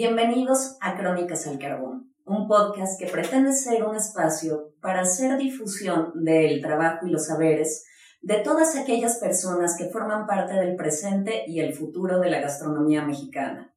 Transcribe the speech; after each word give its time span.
Bienvenidos 0.00 0.76
a 0.80 0.96
Crónicas 0.96 1.48
al 1.48 1.58
Carbón, 1.58 2.14
un 2.24 2.46
podcast 2.46 3.00
que 3.00 3.08
pretende 3.08 3.52
ser 3.52 3.82
un 3.82 3.96
espacio 3.96 4.72
para 4.80 5.00
hacer 5.00 5.36
difusión 5.36 6.12
del 6.14 6.62
trabajo 6.62 7.04
y 7.04 7.10
los 7.10 7.26
saberes 7.26 7.84
de 8.22 8.36
todas 8.36 8.76
aquellas 8.76 9.18
personas 9.18 9.76
que 9.76 9.88
forman 9.88 10.28
parte 10.28 10.54
del 10.54 10.76
presente 10.76 11.42
y 11.48 11.58
el 11.58 11.74
futuro 11.74 12.20
de 12.20 12.30
la 12.30 12.40
gastronomía 12.40 13.04
mexicana, 13.04 13.74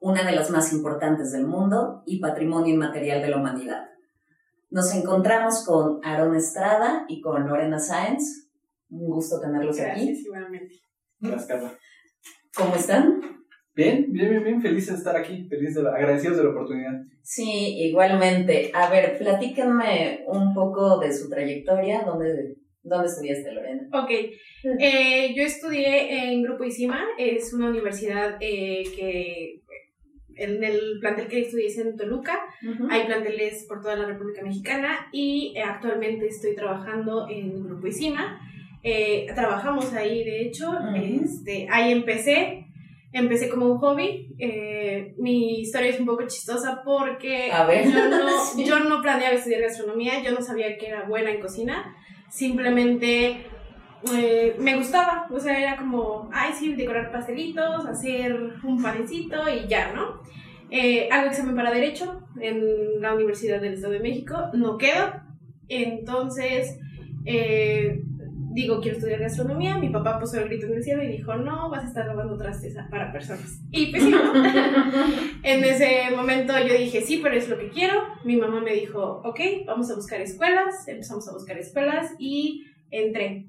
una 0.00 0.24
de 0.24 0.32
las 0.32 0.48
más 0.48 0.72
importantes 0.72 1.32
del 1.32 1.46
mundo 1.46 2.02
y 2.06 2.18
patrimonio 2.18 2.72
inmaterial 2.72 3.20
de 3.20 3.28
la 3.28 3.36
humanidad. 3.36 3.90
Nos 4.70 4.94
encontramos 4.94 5.66
con 5.66 6.00
Aaron 6.02 6.34
Estrada 6.34 7.04
y 7.08 7.20
con 7.20 7.46
Lorena 7.46 7.78
Sáenz. 7.78 8.48
Un 8.88 9.04
gusto 9.04 9.38
tenerlos 9.38 9.76
Gracias, 9.76 10.00
aquí. 10.00 10.24
igualmente. 10.24 10.80
Gracias, 11.20 11.46
Carla. 11.46 11.78
¿Cómo 12.56 12.74
están? 12.74 13.41
Bien, 13.74 14.06
bien, 14.10 14.30
bien, 14.30 14.44
bien, 14.44 14.62
feliz 14.62 14.86
de 14.86 14.94
estar 14.94 15.16
aquí, 15.16 15.46
feliz 15.48 15.74
de 15.74 15.82
la, 15.82 15.94
agradecidos 15.94 16.36
de 16.36 16.44
la 16.44 16.50
oportunidad. 16.50 17.02
Sí, 17.22 17.78
igualmente. 17.88 18.70
A 18.74 18.90
ver, 18.90 19.16
platíquenme 19.18 20.24
un 20.26 20.52
poco 20.52 20.98
de 20.98 21.12
su 21.12 21.28
trayectoria. 21.28 22.02
¿Dónde, 22.02 22.56
dónde 22.82 23.08
estudiaste, 23.08 23.52
Lorena? 23.52 23.88
Ok, 23.92 24.10
eh, 24.78 25.34
yo 25.34 25.42
estudié 25.42 26.32
en 26.32 26.42
Grupo 26.42 26.64
ICIMA, 26.64 27.02
es 27.16 27.54
una 27.54 27.70
universidad 27.70 28.36
eh, 28.40 28.82
que 28.94 29.62
en 30.36 30.62
el 30.64 30.98
plantel 31.00 31.28
que 31.28 31.40
estudié 31.40 31.66
es 31.66 31.78
en 31.78 31.96
Toluca, 31.96 32.38
hay 32.90 33.06
planteles 33.06 33.64
por 33.68 33.80
toda 33.80 33.96
la 33.96 34.06
República 34.06 34.42
Mexicana 34.42 35.08
y 35.12 35.54
eh, 35.56 35.62
actualmente 35.62 36.26
estoy 36.26 36.54
trabajando 36.54 37.28
en 37.28 37.64
Grupo 37.64 37.86
ICIMA. 37.86 38.40
Eh, 38.82 39.26
trabajamos 39.34 39.92
ahí, 39.92 40.24
de 40.24 40.42
hecho, 40.42 40.66
este, 40.94 41.68
ahí 41.70 41.92
empecé, 41.92 42.66
empecé 43.12 43.48
como 43.48 43.66
un 43.66 43.78
hobby. 43.78 44.34
Eh, 44.38 45.14
mi 45.18 45.60
historia 45.60 45.90
es 45.90 46.00
un 46.00 46.06
poco 46.06 46.26
chistosa 46.26 46.82
porque 46.84 47.50
A 47.52 47.64
ver. 47.66 47.90
yo, 47.90 48.08
no, 48.08 48.18
Sí. 48.54 48.64
yo 48.64 48.78
no 48.80 49.00
planeaba 49.02 49.34
estudiar 49.34 49.62
gastronomía, 49.62 50.22
yo 50.22 50.32
no 50.32 50.40
sabía 50.42 50.76
que 50.78 50.86
era 50.88 51.04
buena 51.04 51.30
en 51.30 51.40
cocina, 51.40 51.94
simplemente 52.30 53.46
eh, 54.12 54.56
me 54.58 54.76
gustaba, 54.76 55.26
o 55.30 55.38
sea, 55.38 55.58
era 55.60 55.76
como, 55.76 56.28
ay, 56.32 56.52
sí, 56.58 56.74
decorar 56.74 57.12
pastelitos, 57.12 57.86
hacer 57.86 58.34
un 58.64 58.82
panecito 58.82 59.36
y 59.48 59.68
ya, 59.68 59.92
¿no? 59.92 60.20
Eh, 60.70 61.08
hago 61.10 61.28
examen 61.28 61.54
para 61.54 61.70
Derecho 61.70 62.22
en 62.40 63.00
la 63.00 63.14
Universidad 63.14 63.60
del 63.60 63.74
Estado 63.74 63.92
de 63.92 64.00
México, 64.00 64.34
no 64.54 64.78
quedo, 64.78 65.12
entonces 65.68 66.78
eh, 67.24 68.00
digo, 68.52 68.80
quiero 68.80 68.96
estudiar 68.96 69.20
gastronomía, 69.20 69.78
mi 69.78 69.88
papá 69.88 70.18
puso 70.18 70.38
el 70.38 70.48
grito 70.48 70.66
en 70.66 70.74
el 70.74 70.82
cielo 70.82 71.02
y 71.02 71.08
dijo, 71.08 71.34
no, 71.36 71.70
vas 71.70 71.84
a 71.84 71.88
estar 71.88 72.06
lavando 72.06 72.36
trastes 72.36 72.76
para 72.90 73.12
personas. 73.12 73.60
Y 73.70 73.90
pues 73.90 74.02
sí, 74.02 74.12
en 75.42 75.64
ese 75.64 76.14
momento 76.14 76.52
yo 76.58 76.74
dije, 76.74 77.00
sí, 77.00 77.20
pero 77.22 77.34
es 77.34 77.48
lo 77.48 77.58
que 77.58 77.70
quiero. 77.70 78.02
Mi 78.24 78.36
mamá 78.36 78.60
me 78.60 78.74
dijo, 78.74 79.22
ok, 79.24 79.40
vamos 79.66 79.90
a 79.90 79.94
buscar 79.94 80.20
escuelas, 80.20 80.86
empezamos 80.86 81.28
a 81.28 81.32
buscar 81.32 81.58
escuelas 81.58 82.12
y 82.18 82.64
entré. 82.90 83.46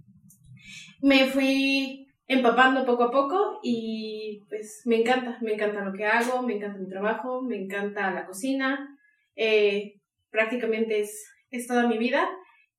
Me 1.01 1.25
fui 1.25 2.07
empapando 2.27 2.85
poco 2.85 3.03
a 3.03 3.11
poco 3.11 3.59
y 3.61 4.45
pues 4.47 4.83
me 4.85 5.01
encanta, 5.01 5.37
me 5.41 5.53
encanta 5.53 5.83
lo 5.83 5.93
que 5.93 6.05
hago, 6.05 6.41
me 6.41 6.55
encanta 6.55 6.79
mi 6.79 6.87
trabajo, 6.87 7.41
me 7.41 7.57
encanta 7.57 8.11
la 8.11 8.25
cocina, 8.25 8.97
eh, 9.35 9.99
prácticamente 10.29 11.01
es, 11.01 11.27
es 11.51 11.67
toda 11.67 11.87
mi 11.87 11.97
vida 11.97 12.29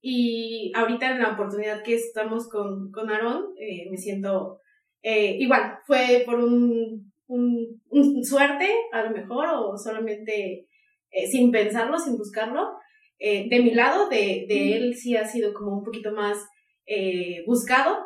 y 0.06 0.70
ahorita 0.74 1.10
en 1.10 1.20
la 1.20 1.32
oportunidad 1.32 1.82
que 1.82 1.94
estamos 1.94 2.46
con, 2.50 2.92
con 2.92 3.08
Aarón, 3.08 3.54
eh, 3.58 3.88
me 3.90 3.96
siento 3.96 4.60
eh, 5.02 5.36
igual, 5.38 5.78
fue 5.86 6.24
por 6.26 6.34
un, 6.34 7.10
un, 7.26 7.82
un 7.88 8.22
suerte 8.22 8.68
a 8.92 9.02
lo 9.02 9.12
mejor 9.12 9.46
o 9.54 9.78
solamente 9.78 10.66
eh, 11.10 11.26
sin 11.26 11.50
pensarlo, 11.50 11.98
sin 11.98 12.18
buscarlo. 12.18 12.68
Eh, 13.18 13.48
de 13.48 13.62
mi 13.62 13.70
lado, 13.70 14.10
de, 14.10 14.44
de 14.46 14.76
él 14.76 14.94
sí 14.94 15.16
ha 15.16 15.24
sido 15.24 15.54
como 15.54 15.78
un 15.78 15.84
poquito 15.84 16.12
más 16.12 16.36
eh, 16.86 17.42
buscado. 17.46 17.96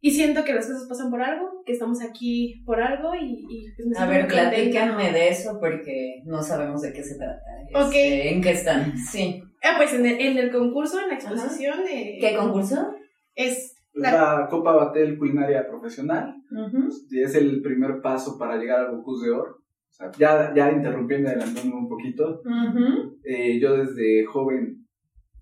Y 0.00 0.10
siento 0.10 0.44
que 0.44 0.52
las 0.52 0.66
cosas 0.66 0.86
pasan 0.88 1.10
por 1.10 1.22
algo, 1.22 1.62
que 1.64 1.72
estamos 1.72 2.02
aquí 2.02 2.62
por 2.66 2.82
algo 2.82 3.14
y, 3.14 3.46
y 3.48 3.72
pues 3.76 3.88
me 3.88 3.98
A 3.98 4.06
ver, 4.06 4.26
platíquenme 4.26 5.12
de 5.12 5.28
eso 5.28 5.58
porque 5.60 6.22
no 6.26 6.42
sabemos 6.42 6.82
de 6.82 6.92
qué 6.92 7.04
se 7.04 7.16
trata. 7.16 7.40
Ok. 7.86 7.94
Este, 7.94 8.34
¿En 8.34 8.42
qué 8.42 8.50
están? 8.50 8.98
Sí. 8.98 9.42
Ah, 9.64 9.74
pues 9.78 9.94
en 9.94 10.04
el, 10.06 10.20
en 10.20 10.36
el 10.38 10.52
concurso, 10.52 11.00
en 11.00 11.08
la 11.08 11.14
exposición, 11.14 11.80
eh, 11.90 12.18
¿Qué 12.20 12.36
concurso? 12.36 12.92
es 13.34 13.74
La- 13.94 14.12
la 14.42 14.46
Copa 14.48 14.72
Batel 14.72 15.16
Culinaria 15.18 15.66
Profesional, 15.66 16.34
y 17.10 17.20
es 17.22 17.34
el 17.34 17.62
primer 17.62 18.00
paso 18.02 18.36
para 18.38 18.56
llegar 18.56 18.80
al 18.80 18.96
Bocus 18.96 19.22
de 19.22 19.30
Oro. 19.30 19.56
O 19.56 19.92
sea, 19.96 20.10
ya, 20.18 20.52
ya 20.54 20.70
interrumpiendo, 20.72 21.28
adelantándome 21.28 21.80
un 21.82 21.88
poquito, 21.88 22.40
eh, 23.24 23.58
yo 23.60 23.76
desde 23.76 24.24
joven, 24.26 24.84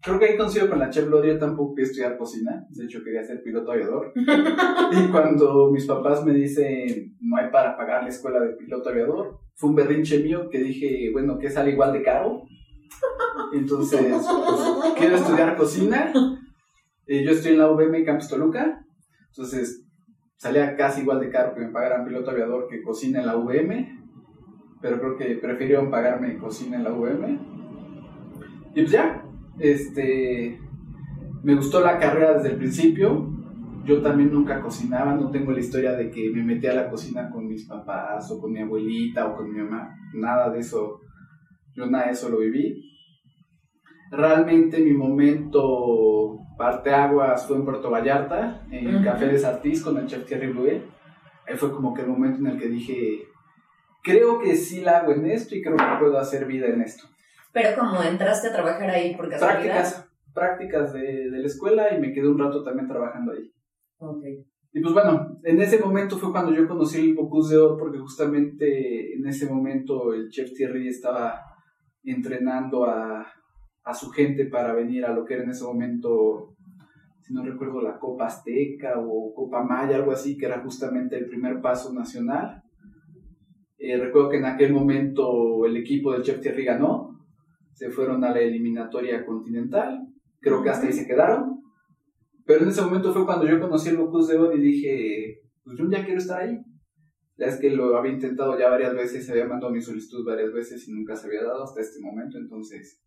creo 0.02 0.18
que 0.18 0.26
ahí 0.26 0.36
coincido 0.36 0.68
con 0.68 0.78
la 0.78 0.90
chef 0.90 1.06
Gloria, 1.06 1.32
yo 1.32 1.38
tampoco 1.38 1.74
quería 1.74 1.90
estudiar 1.90 2.18
cocina, 2.18 2.66
de 2.68 2.84
hecho 2.84 3.02
quería 3.02 3.24
ser 3.24 3.42
piloto 3.42 3.72
aviador. 3.72 4.12
y 4.92 5.10
cuando 5.10 5.70
mis 5.72 5.86
papás 5.86 6.24
me 6.24 6.32
dicen, 6.34 7.16
no 7.20 7.36
hay 7.38 7.50
para 7.50 7.76
pagar 7.76 8.02
la 8.02 8.10
escuela 8.10 8.40
de 8.40 8.54
piloto 8.56 8.90
aviador, 8.90 9.38
fue 9.54 9.70
un 9.70 9.76
berrinche 9.76 10.18
mío 10.22 10.48
que 10.50 10.58
dije, 10.58 11.10
bueno, 11.12 11.38
que 11.38 11.50
sale 11.50 11.70
igual 11.72 11.92
de 11.94 12.02
caro. 12.02 12.42
Entonces, 13.52 14.00
pues, 14.08 14.94
quiero 14.96 15.16
estudiar 15.16 15.56
cocina. 15.56 16.12
Eh, 17.06 17.24
yo 17.24 17.32
estoy 17.32 17.52
en 17.52 17.58
la 17.58 17.70
UVM 17.70 18.04
Campus 18.04 18.28
Toluca. 18.28 18.84
Entonces, 19.28 19.84
salía 20.36 20.76
casi 20.76 21.02
igual 21.02 21.20
de 21.20 21.30
caro 21.30 21.54
que 21.54 21.60
me 21.60 21.70
pagaran 21.70 22.04
piloto 22.04 22.30
aviador 22.30 22.68
que 22.68 22.82
cocina 22.82 23.20
en 23.20 23.26
la 23.26 23.36
UVM. 23.36 24.00
Pero 24.80 24.98
creo 24.98 25.16
que 25.16 25.36
prefirieron 25.36 25.90
pagarme 25.90 26.38
cocina 26.38 26.76
en 26.76 26.84
la 26.84 26.92
UVM. 26.92 27.38
Y 28.74 28.80
pues 28.82 28.90
ya, 28.90 29.24
este, 29.58 30.58
me 31.42 31.54
gustó 31.54 31.80
la 31.80 31.98
carrera 31.98 32.34
desde 32.34 32.50
el 32.50 32.56
principio. 32.56 33.28
Yo 33.84 34.00
también 34.00 34.32
nunca 34.32 34.60
cocinaba, 34.60 35.14
no 35.14 35.30
tengo 35.30 35.52
la 35.52 35.58
historia 35.58 35.92
de 35.92 36.10
que 36.10 36.30
me 36.30 36.42
metí 36.42 36.68
a 36.68 36.74
la 36.74 36.88
cocina 36.88 37.28
con 37.30 37.48
mis 37.48 37.66
papás 37.66 38.30
o 38.30 38.40
con 38.40 38.52
mi 38.52 38.60
abuelita 38.60 39.26
o 39.26 39.36
con 39.36 39.52
mi 39.52 39.60
mamá. 39.60 39.94
Nada 40.14 40.50
de 40.50 40.60
eso, 40.60 41.00
yo 41.74 41.86
nada 41.86 42.06
de 42.06 42.12
eso 42.12 42.28
lo 42.28 42.38
viví. 42.38 42.91
Realmente 44.12 44.78
mi 44.78 44.92
momento 44.92 46.38
parteaguas 46.58 47.46
fue 47.46 47.56
en 47.56 47.64
Puerto 47.64 47.90
Vallarta, 47.90 48.62
en 48.70 48.96
Ujú. 48.96 49.04
Café 49.04 49.26
de 49.26 49.38
Sartís 49.38 49.82
con 49.82 49.96
el 49.96 50.06
chef 50.06 50.26
Thierry 50.26 50.52
Blouet. 50.52 50.82
Ahí 51.48 51.56
fue 51.56 51.72
como 51.72 51.94
que 51.94 52.02
el 52.02 52.08
momento 52.08 52.38
en 52.40 52.48
el 52.48 52.58
que 52.58 52.68
dije, 52.68 53.22
creo 54.02 54.38
que 54.38 54.54
sí 54.54 54.82
la 54.82 54.98
hago 54.98 55.12
en 55.12 55.24
esto 55.24 55.54
y 55.56 55.62
creo 55.62 55.78
que 55.78 55.84
puedo 55.98 56.18
hacer 56.18 56.44
vida 56.44 56.66
en 56.66 56.82
esto. 56.82 57.08
Pero 57.54 57.74
como 57.80 58.02
entraste 58.02 58.48
a 58.48 58.52
trabajar 58.52 58.90
ahí 58.90 59.16
por 59.16 59.30
casualidad. 59.30 59.62
Prácticas, 59.62 60.10
prácticas 60.34 60.92
de, 60.92 61.30
de 61.30 61.38
la 61.38 61.46
escuela 61.46 61.94
y 61.94 61.98
me 61.98 62.12
quedé 62.12 62.28
un 62.28 62.38
rato 62.38 62.62
también 62.62 62.88
trabajando 62.88 63.32
ahí. 63.32 63.50
Ok. 63.96 64.24
Y 64.74 64.80
pues 64.82 64.92
bueno, 64.92 65.38
en 65.42 65.58
ese 65.62 65.78
momento 65.78 66.18
fue 66.18 66.32
cuando 66.32 66.52
yo 66.52 66.68
conocí 66.68 67.00
el 67.00 67.14
Bocuse 67.14 67.54
de 67.54 67.60
Oro 67.62 67.78
porque 67.78 67.98
justamente 67.98 69.14
en 69.14 69.26
ese 69.26 69.46
momento 69.46 70.12
el 70.12 70.28
chef 70.28 70.52
Thierry 70.52 70.88
estaba 70.88 71.40
entrenando 72.04 72.84
a, 72.84 73.26
a 73.84 73.94
su 73.94 74.10
gente 74.10 74.46
para 74.46 74.74
venir 74.74 75.04
a 75.04 75.12
lo 75.12 75.24
que 75.24 75.34
era 75.34 75.44
en 75.44 75.50
ese 75.50 75.64
momento, 75.64 76.54
si 77.20 77.34
no 77.34 77.44
recuerdo, 77.44 77.80
la 77.80 77.98
Copa 77.98 78.26
Azteca 78.26 78.94
o 78.98 79.34
Copa 79.34 79.64
Maya, 79.64 79.96
algo 79.96 80.12
así, 80.12 80.36
que 80.36 80.46
era 80.46 80.62
justamente 80.62 81.16
el 81.16 81.26
primer 81.26 81.60
paso 81.60 81.92
nacional. 81.92 82.62
Eh, 83.78 83.96
recuerdo 83.96 84.28
que 84.28 84.36
en 84.36 84.46
aquel 84.46 84.72
momento 84.72 85.66
el 85.66 85.76
equipo 85.76 86.12
del 86.12 86.22
chef 86.22 86.40
Thierry 86.40 86.64
ganó, 86.64 87.18
se 87.72 87.90
fueron 87.90 88.22
a 88.24 88.30
la 88.30 88.40
eliminatoria 88.40 89.26
continental, 89.26 90.06
creo 90.40 90.62
que 90.62 90.70
hasta 90.70 90.86
ahí 90.86 90.92
se 90.92 91.06
quedaron. 91.06 91.60
Pero 92.44 92.62
en 92.62 92.68
ese 92.68 92.82
momento 92.82 93.12
fue 93.12 93.24
cuando 93.24 93.46
yo 93.46 93.60
conocí 93.60 93.88
el 93.88 93.96
Bocuse 93.96 94.32
de 94.32 94.38
Oro 94.38 94.56
y 94.56 94.60
dije, 94.60 95.40
pues 95.64 95.78
yo 95.78 95.88
ya 95.90 96.04
quiero 96.04 96.18
estar 96.18 96.42
ahí. 96.42 96.58
Ya 97.36 97.46
es 97.46 97.58
que 97.58 97.70
lo 97.70 97.96
había 97.96 98.12
intentado 98.12 98.58
ya 98.58 98.68
varias 98.68 98.94
veces, 98.94 99.28
había 99.30 99.46
mandado 99.46 99.72
mi 99.72 99.80
solicitud 99.80 100.24
varias 100.24 100.52
veces 100.52 100.86
y 100.86 100.92
nunca 100.92 101.16
se 101.16 101.26
había 101.26 101.42
dado 101.42 101.64
hasta 101.64 101.80
este 101.80 102.00
momento, 102.00 102.38
entonces 102.38 103.02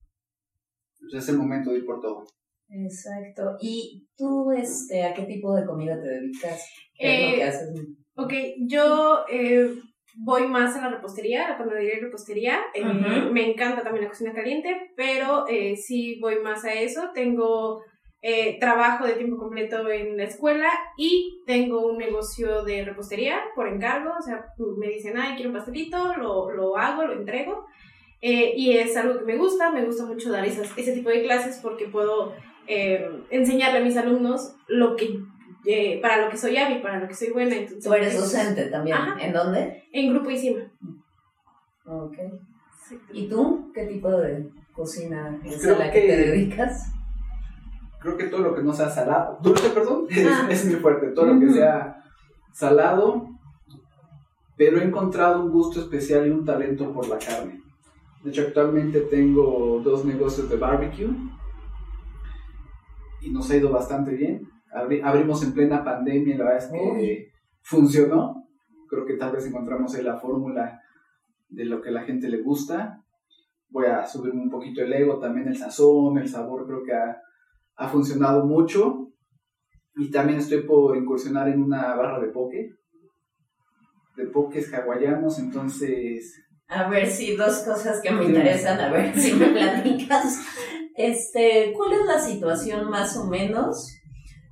pues 1.10 1.24
es 1.24 1.30
el 1.30 1.38
momento 1.38 1.72
de 1.72 1.80
ir 1.80 1.86
por 1.86 2.02
todo. 2.02 2.25
Exacto. 2.69 3.57
¿Y 3.62 4.07
tú, 4.18 4.52
este, 4.52 5.04
a 5.04 5.13
qué 5.13 5.24
tipo 5.24 5.56
de 5.56 5.66
comida 5.66 6.00
te 6.02 6.07
dedicas? 6.07 6.68
¿Qué 6.98 7.16
es 7.16 7.22
lo 7.22 7.28
Eh, 7.28 7.36
que 7.36 7.44
haces? 7.44 7.69
Ok, 8.18 8.34
yo 8.68 9.25
eh, 9.30 9.69
voy 10.18 10.48
más 10.48 10.75
a 10.75 10.81
la 10.81 10.96
repostería, 10.96 11.46
a 11.46 11.52
la 11.52 11.57
panadería 11.57 11.98
y 11.98 12.02
repostería. 12.02 12.60
Eh. 12.74 12.84
Me 13.31 13.50
encanta 13.52 13.84
también 13.84 14.06
la 14.06 14.10
cocina 14.10 14.34
caliente, 14.34 14.92
pero 14.96 15.48
eh, 15.48 15.75
sí 15.75 16.19
voy 16.22 16.40
más 16.42 16.63
a 16.66 16.74
eso. 16.74 17.12
Tengo 17.13 17.81
eh, 18.22 18.57
trabajo 18.60 19.06
de 19.06 19.13
tiempo 19.13 19.38
completo 19.38 19.88
en 19.92 20.18
la 20.18 20.24
escuela 20.24 20.69
y 20.98 21.42
tengo 21.46 21.86
un 21.86 21.98
negocio 21.98 22.63
de 22.63 22.84
repostería 22.86 23.40
por 23.54 23.68
encargo. 23.68 24.12
O 24.18 24.22
sea, 24.22 24.44
me 24.80 24.88
dicen, 24.88 25.18
ay, 25.18 25.36
quiero 25.36 25.52
un 25.52 25.57
pastelito, 25.57 26.16
lo, 26.16 26.50
lo 26.52 26.78
hago, 26.78 27.04
lo 27.04 27.13
entrego. 27.13 27.66
Eh, 28.27 28.54
y 28.57 28.72
es 28.77 28.95
algo 28.98 29.19
que 29.19 29.25
me 29.25 29.38
gusta, 29.38 29.72
me 29.72 29.86
gusta 29.86 30.04
mucho 30.06 30.31
dar 30.31 30.44
esas, 30.45 30.75
ese 30.77 30.94
tipo 30.94 31.10
de 31.10 31.22
clases 31.24 31.60
porque 31.62 31.88
puedo 31.88 32.33
eh, 32.68 33.07
enseñarle 33.30 33.77
a 33.80 33.83
mis 33.83 33.95
alumnos 33.98 34.56
lo 34.68 34.95
que 34.95 35.19
eh, 35.68 36.00
para 36.01 36.24
lo 36.25 36.31
que 36.31 36.38
soy 36.38 36.57
hábil, 36.57 36.81
para 36.81 37.00
lo 37.00 37.07
que 37.07 37.13
soy 37.13 37.30
buena. 37.31 37.56
Entonces, 37.56 37.83
Tú 37.83 37.94
eres 37.94 38.19
docente 38.19 38.66
también. 38.66 38.98
Ajá. 38.98 39.22
¿En 39.24 39.31
dónde? 39.33 39.83
En 39.92 40.12
Grupo 40.12 40.31
ICIMA. 40.31 40.62
Ok. 41.86 42.16
Sí. 42.88 42.98
¿Y 43.13 43.27
tú? 43.30 43.72
¿Qué 43.75 43.86
tipo 43.86 44.10
de 44.12 44.50
cocina 44.74 45.39
es 45.44 45.62
Creo 45.62 45.75
a 45.75 45.80
la 45.80 45.92
que, 45.92 46.01
que- 46.01 46.07
te 46.07 46.18
dedicas? 46.18 46.92
Creo 48.00 48.18
que 48.18 48.25
todo 48.25 48.42
lo 48.42 48.56
que 48.56 48.62
no 48.63 48.74
sea 48.74 48.89
salado, 48.89 49.38
dulce, 49.42 49.69
perdón, 49.69 50.06
es, 50.10 50.28
Ah. 50.28 50.48
es 50.50 50.66
muy 50.66 50.75
fuerte. 50.75 51.07
Todo 51.07 51.28
lo 51.33 51.39
que 51.39 51.50
sea 51.51 52.04
salado, 52.54 53.28
pero 54.57 54.80
he 54.80 54.83
encontrado 54.83 55.44
un 55.44 55.51
gusto 55.51 55.80
especial 55.80 56.25
y 56.28 56.30
un 56.31 56.44
talento 56.45 56.92
por 56.94 57.07
la 57.07 57.18
carne. 57.19 57.62
De 58.25 58.31
hecho, 58.31 58.42
actualmente 58.42 59.01
tengo 59.01 59.80
dos 59.83 60.04
negocios 60.04 60.50
de 60.50 60.57
barbecue 60.57 61.07
y 63.22 63.30
nos 63.30 63.51
ha 63.51 63.57
ido 63.57 63.72
bastante 63.72 64.16
bien. 64.16 64.50
Abri- 64.74 65.01
abrimos 65.04 65.44
en 65.44 65.54
plena 65.54 65.83
pandemia 65.83 66.33
y 66.33 66.38
la 66.38 66.45
verdad 66.45 66.63
es 66.66 66.72
que 66.72 67.31
funcionó. 67.62 68.48
Creo 68.89 69.06
que 69.06 69.13
tal 69.13 69.31
vez 69.31 69.45
encontramos 69.45 69.94
ahí 69.94 70.04
la 70.04 70.18
fórmula 70.18 70.81
de 71.50 71.66
lo 71.66 71.83
que 71.83 71.89
a 71.89 71.92
la 71.92 72.01
gente 72.04 72.27
le 72.27 72.42
gusta. 72.42 73.04
Voy 73.69 73.86
a 73.86 74.07
subirme 74.07 74.42
un 74.42 74.50
poquito 74.50 74.81
el 74.81 74.92
ego, 74.92 75.19
también 75.19 75.48
el 75.48 75.57
sazón, 75.57 76.18
el 76.18 76.28
sabor, 76.28 76.66
creo 76.66 76.83
que 76.83 76.94
ha, 76.94 77.21
ha 77.75 77.88
funcionado 77.88 78.44
mucho. 78.48 79.12
Y 79.98 80.10
también 80.10 80.39
estoy 80.39 80.63
por 80.63 80.98
incursionar 80.98 81.48
en 81.50 81.62
una 81.62 81.94
barra 81.94 82.19
de 82.19 82.30
poke, 82.30 82.75
de 84.18 84.25
pokés 84.28 84.74
hawaianos, 84.74 85.38
entonces 85.38 86.42
A 86.67 86.89
ver 86.89 87.07
si 87.07 87.35
dos 87.35 87.59
cosas 87.59 88.01
que 88.01 88.12
me 88.12 88.25
interesan, 88.25 88.79
a 88.79 88.89
ver 88.91 89.17
si 89.17 89.33
me 89.33 89.47
platicas. 89.47 90.39
Este, 90.95 91.73
¿cuál 91.75 91.94
es 91.94 92.06
la 92.06 92.19
situación 92.19 92.89
más 92.89 93.15
o 93.17 93.25
menos 93.27 93.91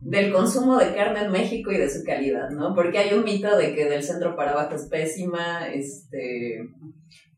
del 0.02 0.32
consumo 0.34 0.78
de 0.78 0.94
carne 0.94 1.22
en 1.24 1.32
México 1.32 1.72
y 1.72 1.78
de 1.78 1.90
su 1.90 2.04
calidad, 2.04 2.50
no? 2.50 2.76
Porque 2.76 2.98
hay 2.98 3.14
un 3.18 3.24
mito 3.24 3.56
de 3.58 3.74
que 3.74 3.86
del 3.86 4.04
centro 4.04 4.36
para 4.36 4.52
abajo 4.52 4.76
es 4.76 4.88
pésima, 4.90 5.68
este, 5.70 6.60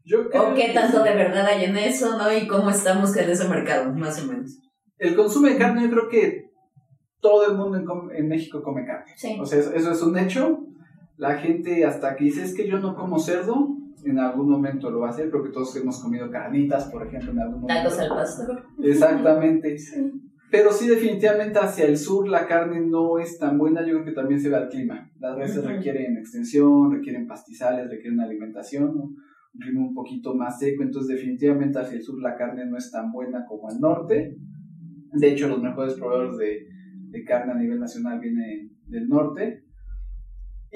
yo 0.03 0.27
creo 0.29 0.51
o 0.51 0.55
qué 0.55 0.67
que 0.67 0.73
tanto 0.73 1.03
de 1.03 1.13
verdad 1.13 1.45
hay 1.45 1.65
en 1.65 1.77
eso, 1.77 2.17
¿no? 2.17 2.35
Y 2.35 2.47
cómo 2.47 2.69
estamos 2.71 3.15
en 3.15 3.29
ese 3.29 3.47
mercado, 3.47 3.93
más 3.93 4.21
o 4.23 4.25
menos. 4.27 4.57
el 4.97 5.15
consumo 5.15 5.47
de 5.47 5.57
carne, 5.57 5.83
yo 5.83 5.89
creo 5.91 6.09
que 6.09 6.45
todo 7.21 7.49
el 7.49 7.55
mundo 7.57 7.77
en, 7.77 7.85
com- 7.85 8.11
en 8.11 8.27
México 8.27 8.61
come 8.63 8.85
carne. 8.85 9.13
Sí. 9.15 9.37
O 9.39 9.45
sea, 9.45 9.59
eso, 9.59 9.73
eso 9.73 9.91
es 9.91 10.01
un 10.01 10.17
hecho. 10.17 10.59
La 11.17 11.37
gente 11.37 11.85
hasta 11.85 12.15
que 12.15 12.25
dice 12.25 12.43
es 12.43 12.53
que 12.55 12.67
yo 12.67 12.79
no 12.79 12.95
como 12.95 13.19
cerdo, 13.19 13.67
en 14.05 14.19
algún 14.19 14.49
momento 14.49 14.89
lo 14.91 14.99
va 14.99 15.07
a 15.07 15.09
hacer, 15.09 15.29
porque 15.31 15.51
todos 15.51 15.75
hemos 15.75 16.01
comido 16.01 16.29
carnitas, 16.29 16.85
por 16.91 17.05
ejemplo, 17.05 17.31
en 17.31 17.39
algún 17.39 17.61
momento. 17.61 17.89
Tacos 17.89 17.99
al 17.99 18.09
pastor. 18.09 18.63
Exactamente. 18.83 19.77
Sí. 19.85 20.11
Pero 20.51 20.71
sí, 20.71 20.87
definitivamente 20.87 21.59
hacia 21.59 21.85
el 21.85 21.97
sur 21.97 22.29
la 22.29 22.47
carne 22.47 22.79
no 22.79 23.17
es 23.17 23.37
tan 23.39 23.57
buena. 23.57 23.81
Yo 23.81 23.93
creo 23.95 24.05
que 24.05 24.11
también 24.11 24.39
se 24.39 24.47
ve 24.47 24.55
al 24.55 24.69
clima. 24.69 25.09
Las 25.19 25.57
Ujú. 25.57 25.67
requieren 25.67 26.17
extensión, 26.17 26.91
requieren 26.93 27.27
pastizales, 27.27 27.89
requieren 27.89 28.19
alimentación, 28.21 28.95
¿no? 28.95 29.03
un 29.03 29.59
clima 29.59 29.81
un 29.81 29.93
poquito 29.93 30.33
más 30.35 30.59
seco. 30.59 30.83
Entonces, 30.83 31.17
definitivamente 31.17 31.79
hacia 31.79 31.97
el 31.97 32.03
sur 32.03 32.21
la 32.21 32.35
carne 32.35 32.65
no 32.67 32.77
es 32.77 32.89
tan 32.91 33.11
buena 33.11 33.43
como 33.45 33.67
al 33.67 33.79
norte. 33.79 34.37
De 35.13 35.27
hecho, 35.27 35.49
los 35.49 35.61
mejores 35.61 35.95
proveedores 35.95 36.37
de, 36.37 36.67
de 37.09 37.23
carne 37.23 37.51
a 37.51 37.55
nivel 37.55 37.79
nacional 37.79 38.19
vienen 38.19 38.71
del 38.87 39.09
norte. 39.09 39.64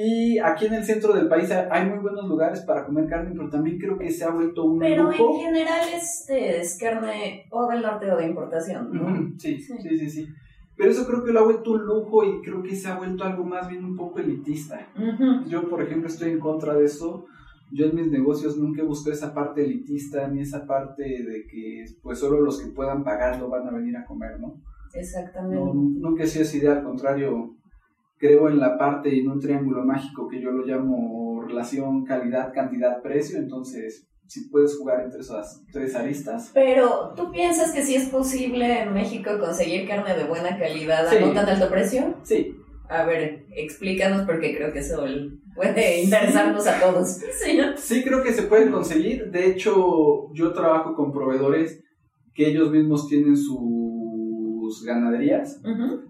Y 0.01 0.40
aquí 0.40 0.68
en 0.68 0.75
el 0.75 0.84
centro 0.86 1.13
del 1.13 1.28
país 1.28 1.51
hay- 1.51 1.90
muy 1.90 2.00
buenos 2.00 2.25
lugares 2.30 2.62
para 2.62 2.86
comer 2.86 3.06
carne, 3.07 3.31
pero 3.36 3.50
también 3.50 3.78
creo 3.78 3.98
que 3.98 4.10
se 4.10 4.24
ha 4.24 4.30
vuelto 4.30 4.63
un 4.63 4.80
Pero 4.80 5.12
lujo. 5.12 5.36
en 5.36 5.42
general 5.48 5.81
este 5.94 6.62
es 6.62 6.78
carne 6.80 7.46
o 7.51 7.68
del 7.68 7.81
norte 7.81 8.10
o 8.10 8.16
de 8.16 8.28
importación, 8.28 8.94
¿no? 8.94 9.34
Sí, 9.38 9.60
Sí. 9.60 9.74
sí, 9.81 10.00
sí, 10.00 10.10
sí. 10.10 10.28
Pero 10.78 10.92
eso 10.92 11.06
creo 11.06 11.25
que 11.25 11.34
lo 11.34 11.42
ha 11.42 11.44
vuelto 11.44 11.72
un 11.74 11.86
lujo 11.86 12.24
y 12.24 12.42
creo 12.42 12.63
que 12.63 12.74
se 12.74 12.88
ha 12.88 12.96
vuelto 12.98 13.25
algo 13.25 13.44
más 13.44 13.68
bien 13.68 13.84
un 13.84 13.98
poco 13.98 14.19
elitista. 14.19 14.88
Yo, 15.48 15.68
por 15.69 15.81
ejemplo, 15.81 16.07
estoy 16.07 16.31
en 16.31 16.40
contra 16.40 16.74
de 16.75 16.86
eso. 16.86 17.25
Yo 17.74 17.86
en 17.88 17.95
mis 17.95 18.07
negocios 18.10 18.57
nunca 18.57 18.81
busco 18.84 19.12
esa 19.12 19.34
parte 19.34 19.66
elitista 19.66 20.30
ni 20.30 20.40
esa 20.40 20.66
parte 20.66 21.04
de 21.04 21.45
que 21.45 21.84
pues 22.02 22.18
solo 22.19 22.40
los 22.40 22.62
que 22.62 22.72
puedan 22.72 23.04
pagarlo 23.04 23.50
van 23.50 23.68
a 23.68 23.72
venir 23.72 23.98
a 23.98 24.06
comer, 24.06 24.40
¿no? 24.40 24.56
Exactamente. 24.94 25.56
No, 25.57 25.74
nunca 25.74 26.24
he 26.24 26.28
sido 26.28 26.44
esa 26.45 26.57
idea, 26.57 26.72
al 26.78 26.84
contrario, 26.84 27.57
creo 28.19 28.50
en 28.50 28.60
la 28.60 28.77
parte, 28.77 29.18
en 29.18 29.30
un 29.30 29.39
triángulo 29.39 29.83
mágico 29.86 30.27
que 30.27 30.42
yo 30.42 30.51
lo 30.51 30.66
llamo 30.66 31.42
relación 31.48 32.04
calidad, 32.06 32.54
cantidad, 32.54 33.01
precio. 33.01 33.39
Entonces, 33.39 34.07
si 34.27 34.50
puedes 34.50 34.77
jugar 34.77 35.01
entre 35.06 35.21
esas 35.21 35.63
tres 35.71 35.95
aristas, 35.95 36.51
Pero, 36.54 37.13
¿tú 37.16 37.31
piensas 37.31 37.71
que 37.71 37.81
sí 37.81 37.95
es 37.95 38.10
posible 38.10 38.81
en 38.83 38.94
México 38.94 39.31
conseguir 39.39 39.88
carne 39.88 40.16
de 40.16 40.25
buena 40.25 40.57
calidad 40.60 41.07
a 41.07 41.10
Sí. 41.10 41.18
no 41.19 41.31
tan 41.33 41.48
alto 41.50 41.69
precio? 41.69 42.16
sí, 42.24 42.54
A 42.92 43.06
ver, 43.06 43.45
explícanos 43.56 44.24
porque 44.25 44.56
creo 44.56 44.71
que 44.74 44.80
eso 44.80 45.04
puede 45.56 46.01
interesarnos 46.04 46.66
a 46.68 46.80
todos. 46.80 47.19
Sí. 47.44 47.60
Sí, 47.77 48.04
creo 48.04 48.21
que 48.24 48.33
se 48.33 48.44
puede 48.44 48.69
conseguir. 48.71 49.30
De 49.31 49.48
hecho, 49.48 50.31
yo 50.33 50.54
trabajo 50.54 50.94
con 50.95 51.12
proveedores 51.12 51.83
que 52.33 52.48
ellos 52.50 52.71
mismos 52.71 53.07
tienen 53.07 53.36
sus 53.38 54.83
ganaderías 54.86 55.60
Ujú, 55.63 56.09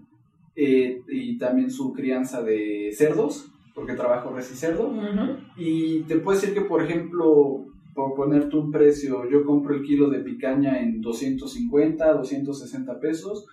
eh, 0.62 1.02
y 1.08 1.38
también 1.38 1.70
su 1.70 1.90
crianza 1.94 2.42
de 2.42 2.90
cerdos, 2.92 3.50
porque 3.74 3.94
trabajo 3.94 4.30
res 4.30 4.52
y 4.52 4.56
cerdo. 4.56 4.88
ujú. 4.88 5.38
Y 5.56 6.02
te 6.02 6.18
puedo 6.18 6.38
decir 6.38 6.52
que, 6.52 6.60
por 6.60 6.82
ejemplo, 6.82 7.64
por 7.94 8.14
ponerte 8.14 8.56
un 8.56 8.70
precio, 8.70 9.26
yo 9.30 9.42
compro 9.46 9.74
el 9.74 9.82
kilo 9.82 10.10
de 10.10 10.20
picaña 10.20 10.78
en 10.82 11.00
250, 11.00 12.12
260 12.12 13.00
pesos, 13.00 13.46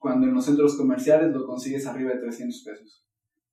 cuando 0.00 0.26
en 0.26 0.34
los 0.34 0.44
centros 0.44 0.76
comerciales 0.76 1.32
lo 1.32 1.46
consigues 1.46 1.86
arriba 1.86 2.10
de 2.10 2.18
300 2.18 2.64
pesos. 2.64 3.06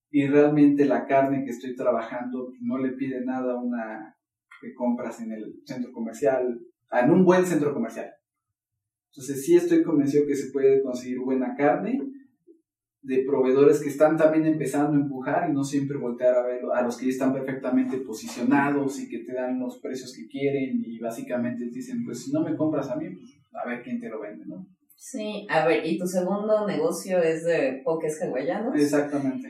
Y 0.09 0.25
realmente 0.25 0.85
la 0.85 1.05
carne 1.05 1.43
que 1.43 1.51
estoy 1.51 1.75
trabajando 1.75 2.53
no 2.59 2.79
le 2.79 2.93
pide 2.93 3.23
nada 3.23 3.53
a 3.53 3.61
una 3.61 4.15
que 4.59 4.73
compras 4.73 5.21
en 5.21 5.31
el 5.31 5.61
centro 5.63 5.91
comercial, 5.91 6.59
en 6.91 7.11
un 7.11 7.23
buen 7.23 7.45
centro 7.45 7.71
comercial. 7.71 8.09
Entonces 9.11 9.45
sí 9.45 9.55
estoy 9.55 9.83
convencido 9.83 10.25
que 10.25 10.35
se 10.35 10.51
puede 10.51 10.81
conseguir 10.81 11.19
buena 11.19 11.53
carne 11.55 11.99
de 13.01 13.23
proveedores 13.25 13.81
que 13.81 13.89
están 13.89 14.17
también 14.17 14.45
empezando 14.45 14.97
a 14.97 15.01
empujar 15.01 15.49
y 15.49 15.53
no 15.53 15.63
siempre 15.63 15.97
voltear 15.97 16.35
a 16.35 16.43
ver 16.45 16.59
a 16.73 16.81
los 16.81 16.97
que 16.97 17.05
ya 17.05 17.11
están 17.11 17.33
perfectamente 17.33 17.97
posicionados 17.97 18.99
y 18.99 19.07
que 19.09 19.19
te 19.19 19.33
dan 19.33 19.59
los 19.59 19.79
precios 19.79 20.13
que 20.13 20.27
quieren 20.27 20.81
y 20.85 20.99
básicamente 20.99 21.65
te 21.67 21.71
dicen, 21.75 22.03
pues 22.03 22.23
si 22.25 22.31
no 22.31 22.41
me 22.43 22.55
compras 22.55 22.89
a 22.89 22.95
mí, 22.97 23.09
pues 23.09 23.39
a 23.53 23.67
ver 23.67 23.81
quién 23.83 23.99
te 23.99 24.09
lo 24.09 24.19
vende, 24.19 24.45
¿no? 24.45 24.67
Sí, 24.95 25.47
a 25.49 25.65
ver, 25.65 25.85
¿y 25.85 25.97
tu 25.97 26.05
segundo 26.05 26.67
negocio 26.67 27.19
es 27.23 27.45
de 27.45 27.81
pokés 27.85 28.21
hawaianos? 28.21 28.75
Exactamente. 28.75 29.49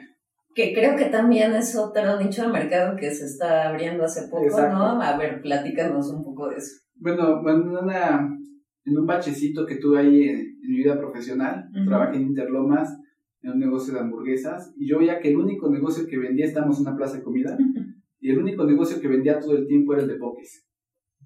Que 0.54 0.74
creo 0.74 0.96
que 0.96 1.06
también 1.06 1.54
es 1.54 1.76
otro 1.76 2.20
nicho 2.20 2.44
de 2.44 2.50
mercado 2.54 2.96
que 2.96 3.10
se 3.12 3.26
está 3.26 3.68
abriendo 3.70 4.04
hace 4.04 4.28
poco, 4.30 4.44
Exacto. 4.46 4.78
¿no? 4.78 5.02
A 5.02 5.18
ver, 5.18 5.42
platícanos 5.42 6.12
un 6.12 6.24
poco 6.24 6.50
de 6.50 6.58
eso. 6.58 6.76
Bueno, 6.96 7.42
bueno, 7.42 7.62
en, 7.80 7.86
una- 7.86 8.30
en 8.86 8.98
un 8.98 9.06
bachecito 9.08 9.66
que 9.66 9.76
tuve 9.78 10.00
ahí 10.00 10.24
en, 10.30 10.38
en 10.40 10.70
mi 10.70 10.78
vida 10.78 11.00
profesional, 11.00 11.68
Ujú. 11.76 11.86
trabajé 11.90 12.18
en 12.18 12.24
Interlomas, 12.24 12.99
en 13.42 13.52
un 13.52 13.60
negocio 13.60 13.94
de 13.94 14.00
hamburguesas, 14.00 14.74
y 14.78 14.88
yo 14.88 15.00
veía 15.00 15.20
que 15.20 15.30
el 15.30 15.38
único 15.38 15.70
negocio 15.70 16.06
que 16.08 16.18
vendía, 16.18 16.46
estamos 16.46 16.78
en 16.78 16.88
una 16.88 16.98
plaza 16.98 17.18
de 17.18 17.24
comida, 17.24 17.58
y 18.20 18.30
el 18.32 18.38
único 18.40 18.66
negocio 18.66 19.00
que 19.02 19.08
vendía 19.08 19.40
todo 19.40 19.58
el 19.58 19.68
tiempo 19.68 19.94
era 19.94 20.04
el 20.04 20.10
de 20.10 20.16
pokés. 20.16 20.66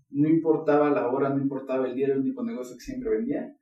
No 0.10 0.30
importaba 0.30 0.92
la 0.92 1.08
hora, 1.10 1.30
no 1.30 1.42
importaba 1.42 1.88
el 1.88 1.96
día, 1.96 2.06
era 2.06 2.16
el 2.16 2.22
único 2.22 2.44
negocio 2.44 2.76
que 2.76 2.84
siempre 2.84 3.10
vendía. 3.10 3.56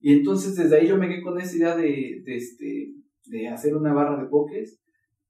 Y 0.00 0.12
entonces 0.12 0.56
desde 0.56 0.76
ahí 0.76 0.88
yo 0.88 0.98
me 0.98 1.08
quedé 1.08 1.22
con 1.22 1.40
esa 1.40 1.56
idea 1.56 1.76
de, 1.76 2.22
de, 2.24 2.36
este, 2.36 2.92
de 3.26 3.48
hacer 3.48 3.74
una 3.76 3.92
barra 3.92 4.22
de 4.22 4.28
pokés. 4.28 4.80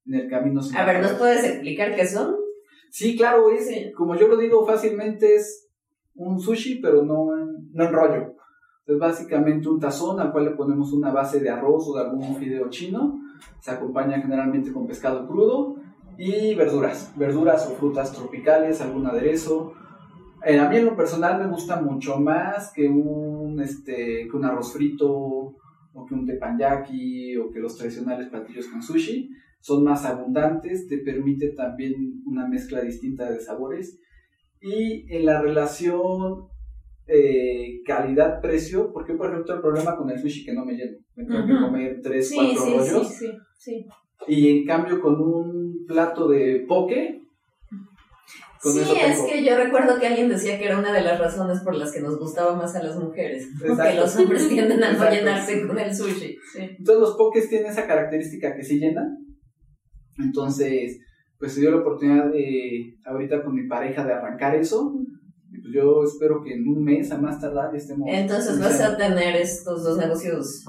En 0.06 0.14
el 0.14 0.28
camino 0.28 0.60
A 0.76 0.84
ver, 0.84 1.00
¿nos 1.00 1.12
puedes 1.12 1.44
explicar 1.44 1.94
qué 1.94 2.06
son? 2.06 2.34
Sí, 2.90 3.16
claro, 3.16 3.50
es, 3.50 3.66
Sí. 3.66 3.90
como 3.96 4.16
yo 4.16 4.28
lo 4.28 4.36
digo 4.36 4.66
fácilmente, 4.66 5.34
es 5.34 5.70
un 6.14 6.38
sushi, 6.38 6.80
pero 6.80 7.04
no 7.04 7.36
en, 7.38 7.70
no 7.72 7.84
en 7.84 7.92
rollo. 7.92 8.33
Es 8.86 8.98
básicamente 8.98 9.68
un 9.68 9.80
tazón 9.80 10.20
al 10.20 10.30
cual 10.30 10.44
le 10.44 10.50
ponemos 10.50 10.92
una 10.92 11.10
base 11.10 11.40
de 11.40 11.48
arroz 11.48 11.88
o 11.88 11.96
de 11.96 12.02
algún 12.02 12.36
fideo 12.36 12.68
chino. 12.68 13.18
Se 13.60 13.70
acompaña 13.70 14.20
generalmente 14.20 14.72
con 14.72 14.86
pescado 14.86 15.26
crudo 15.26 15.76
y 16.18 16.54
verduras, 16.54 17.12
verduras 17.16 17.66
o 17.66 17.74
frutas 17.76 18.12
tropicales, 18.12 18.82
algún 18.82 19.06
aderezo. 19.06 19.72
Eh, 20.44 20.58
a 20.58 20.68
mí 20.68 20.76
en 20.76 20.84
lo 20.84 20.96
personal 20.96 21.40
me 21.40 21.50
gusta 21.50 21.80
mucho 21.80 22.20
más 22.20 22.72
que 22.72 22.86
un, 22.86 23.58
este, 23.60 24.28
que 24.28 24.36
un 24.36 24.44
arroz 24.44 24.74
frito 24.74 25.10
o 25.10 26.06
que 26.06 26.14
un 26.14 26.26
teppanyaki 26.26 27.38
o 27.38 27.50
que 27.50 27.60
los 27.60 27.78
tradicionales 27.78 28.28
platillos 28.28 28.66
con 28.66 28.82
sushi 28.82 29.30
son 29.60 29.82
más 29.82 30.04
abundantes, 30.04 30.86
te 30.88 30.98
permite 30.98 31.48
también 31.52 32.22
una 32.26 32.46
mezcla 32.46 32.82
distinta 32.82 33.30
de 33.30 33.40
sabores. 33.40 33.98
Y 34.60 35.06
en 35.10 35.24
la 35.24 35.40
relación 35.40 36.48
eh, 37.06 37.82
calidad-precio, 37.84 38.92
porque 38.92 39.14
por 39.14 39.30
ejemplo 39.30 39.54
el 39.54 39.60
problema 39.60 39.96
con 39.96 40.10
el 40.10 40.18
sushi 40.18 40.44
que 40.44 40.54
no 40.54 40.64
me 40.64 40.74
lleno, 40.74 40.98
me 41.16 41.24
tengo 41.24 41.46
que 41.46 41.60
comer 41.66 42.00
3, 42.02 42.28
Sí, 42.28 42.36
4 42.36 42.54
sí, 42.54 42.72
rollos, 42.72 43.08
sí, 43.08 43.14
sí, 43.16 43.32
sí. 43.58 43.86
y 44.28 44.58
en 44.58 44.66
cambio 44.66 45.00
con 45.00 45.20
un 45.20 45.84
plato 45.86 46.28
de 46.28 46.64
poke, 46.66 47.20
con 48.64 48.72
sí, 48.72 48.80
eso 48.80 48.94
es 48.94 49.20
que 49.30 49.44
yo 49.44 49.56
recuerdo 49.58 50.00
que 50.00 50.06
alguien 50.06 50.30
decía 50.30 50.58
que 50.58 50.64
era 50.64 50.78
una 50.78 50.90
de 50.90 51.02
las 51.02 51.18
razones 51.18 51.60
por 51.60 51.74
las 51.74 51.92
que 51.92 52.00
nos 52.00 52.18
gustaba 52.18 52.56
más 52.56 52.74
a 52.74 52.82
las 52.82 52.96
mujeres. 52.96 53.46
Porque 53.60 53.92
los 53.92 54.16
hombres 54.16 54.48
tienden 54.48 54.82
a 54.82 54.92
no 54.94 55.10
llenarse 55.10 55.66
con 55.66 55.78
el 55.78 55.94
sushi. 55.94 56.38
Entonces 56.56 56.98
los 56.98 57.14
pokés 57.18 57.50
tienen 57.50 57.70
esa 57.70 57.86
característica 57.86 58.56
que 58.56 58.64
sí 58.64 58.78
llenan. 58.78 59.18
Entonces, 60.18 60.98
pues 61.38 61.52
se 61.52 61.60
dio 61.60 61.72
la 61.72 61.78
oportunidad 61.78 62.30
de, 62.32 62.96
ahorita 63.04 63.44
con 63.44 63.54
mi 63.54 63.68
pareja, 63.68 64.02
de 64.02 64.14
arrancar 64.14 64.54
eso. 64.54 64.94
Pues 65.60 65.74
yo 65.74 66.02
espero 66.04 66.42
que 66.42 66.54
en 66.54 66.66
un 66.68 66.82
mes 66.82 67.10
a 67.10 67.18
más 67.18 67.40
tardar 67.40 67.72
ya 67.72 67.78
estemos. 67.78 68.08
Entonces 68.10 68.60
vas 68.60 68.80
a 68.80 68.96
tener 68.96 69.36
estos 69.36 69.84
dos 69.84 69.98
negocios 69.98 70.64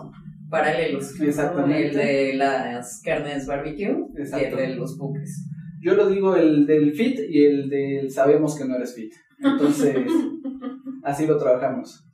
paralelos. 0.49 1.19
Exactamente. 1.19 1.89
El 1.89 1.95
de 1.95 2.33
las 2.35 3.01
carnes 3.03 3.45
barbecue 3.47 4.05
Exacto. 4.17 4.57
y 4.57 4.61
el 4.61 4.69
de 4.69 4.75
los 4.75 4.97
buques. 4.97 5.47
Yo 5.81 5.95
lo 5.95 6.07
digo 6.07 6.35
el 6.35 6.65
del 6.65 6.93
fit 6.93 7.19
y 7.29 7.45
el 7.45 7.69
del 7.69 8.11
sabemos 8.11 8.57
que 8.57 8.65
no 8.65 8.75
eres 8.75 8.95
fit. 8.95 9.13
Entonces, 9.39 9.95
así 11.03 11.27
lo 11.27 11.37
trabajamos. 11.37 12.05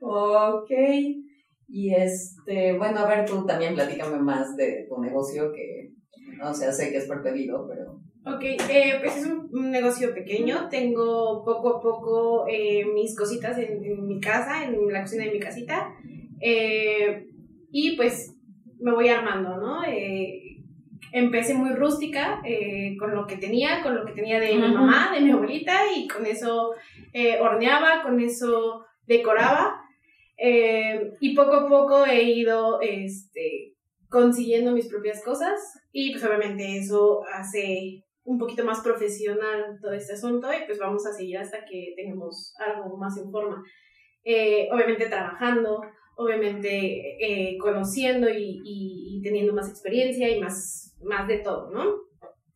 Ok. 0.00 0.70
Y 1.68 1.94
este, 1.94 2.76
bueno, 2.76 3.00
a 3.00 3.08
ver, 3.08 3.24
tú 3.24 3.46
también 3.46 3.74
platícame 3.74 4.18
más 4.18 4.56
de 4.56 4.86
tu 4.88 5.00
negocio 5.00 5.52
que, 5.52 5.92
o 6.42 6.52
sea, 6.52 6.72
sé 6.72 6.90
que 6.90 6.98
es 6.98 7.06
por 7.06 7.22
pedido, 7.22 7.66
pero... 7.68 8.00
Ok, 8.26 8.42
eh, 8.42 8.98
pues 9.00 9.16
es 9.16 9.26
un, 9.26 9.48
un 9.52 9.70
negocio 9.70 10.12
pequeño. 10.14 10.68
Tengo 10.68 11.42
poco 11.44 11.76
a 11.76 11.80
poco 11.80 12.46
eh, 12.48 12.84
mis 12.84 13.16
cositas 13.16 13.56
en, 13.56 13.82
en 13.84 14.06
mi 14.06 14.20
casa, 14.20 14.64
en 14.64 14.92
la 14.92 15.02
cocina 15.02 15.24
de 15.24 15.32
mi 15.32 15.40
casita. 15.40 15.94
Eh, 16.40 17.26
y 17.70 17.96
pues 17.96 18.36
me 18.78 18.92
voy 18.92 19.08
armando, 19.08 19.56
¿no? 19.56 19.84
Eh, 19.84 20.58
empecé 21.12 21.54
muy 21.54 21.70
rústica 21.70 22.40
eh, 22.44 22.96
con 22.98 23.14
lo 23.14 23.26
que 23.26 23.36
tenía, 23.36 23.82
con 23.82 23.94
lo 23.94 24.04
que 24.04 24.12
tenía 24.12 24.38
de 24.38 24.54
mi 24.54 24.68
mamá, 24.68 25.12
de 25.14 25.20
mi 25.20 25.30
abuelita, 25.30 25.80
y 25.96 26.06
con 26.06 26.26
eso 26.26 26.72
horneaba, 27.40 28.02
con 28.02 28.20
eso 28.20 28.84
decoraba. 29.06 29.80
Y 30.36 31.34
poco 31.34 31.54
a 31.54 31.68
poco 31.68 32.06
he 32.06 32.22
ido 32.22 32.80
este, 32.80 33.74
consiguiendo 34.08 34.72
mis 34.72 34.88
propias 34.88 35.22
cosas 35.22 35.58
y 35.92 36.12
pues 36.12 36.24
obviamente 36.24 36.78
eso 36.78 37.22
hace 37.32 38.04
un 38.30 38.38
poquito 38.38 38.64
más 38.64 38.80
profesional 38.80 39.78
todo 39.82 39.92
este 39.92 40.12
asunto 40.14 40.48
y 40.52 40.64
pues 40.66 40.78
vamos 40.78 41.04
a 41.06 41.12
seguir 41.12 41.38
hasta 41.38 41.64
que 41.64 41.94
tengamos 41.96 42.54
algo 42.58 42.96
más 42.96 43.16
en 43.18 43.30
forma. 43.30 43.62
Eh, 44.24 44.68
obviamente 44.72 45.06
trabajando, 45.06 45.80
obviamente 46.16 46.68
eh, 47.20 47.56
conociendo 47.58 48.28
y, 48.28 48.60
y- 48.64 49.18
y 49.18 49.22
teniendo 49.22 49.52
más 49.52 49.68
experiencia 49.68 50.28
y 50.30 50.38
más, 50.40 50.94
más 51.02 51.26
de 51.26 51.38
todo, 51.38 51.70
¿no? 51.70 51.84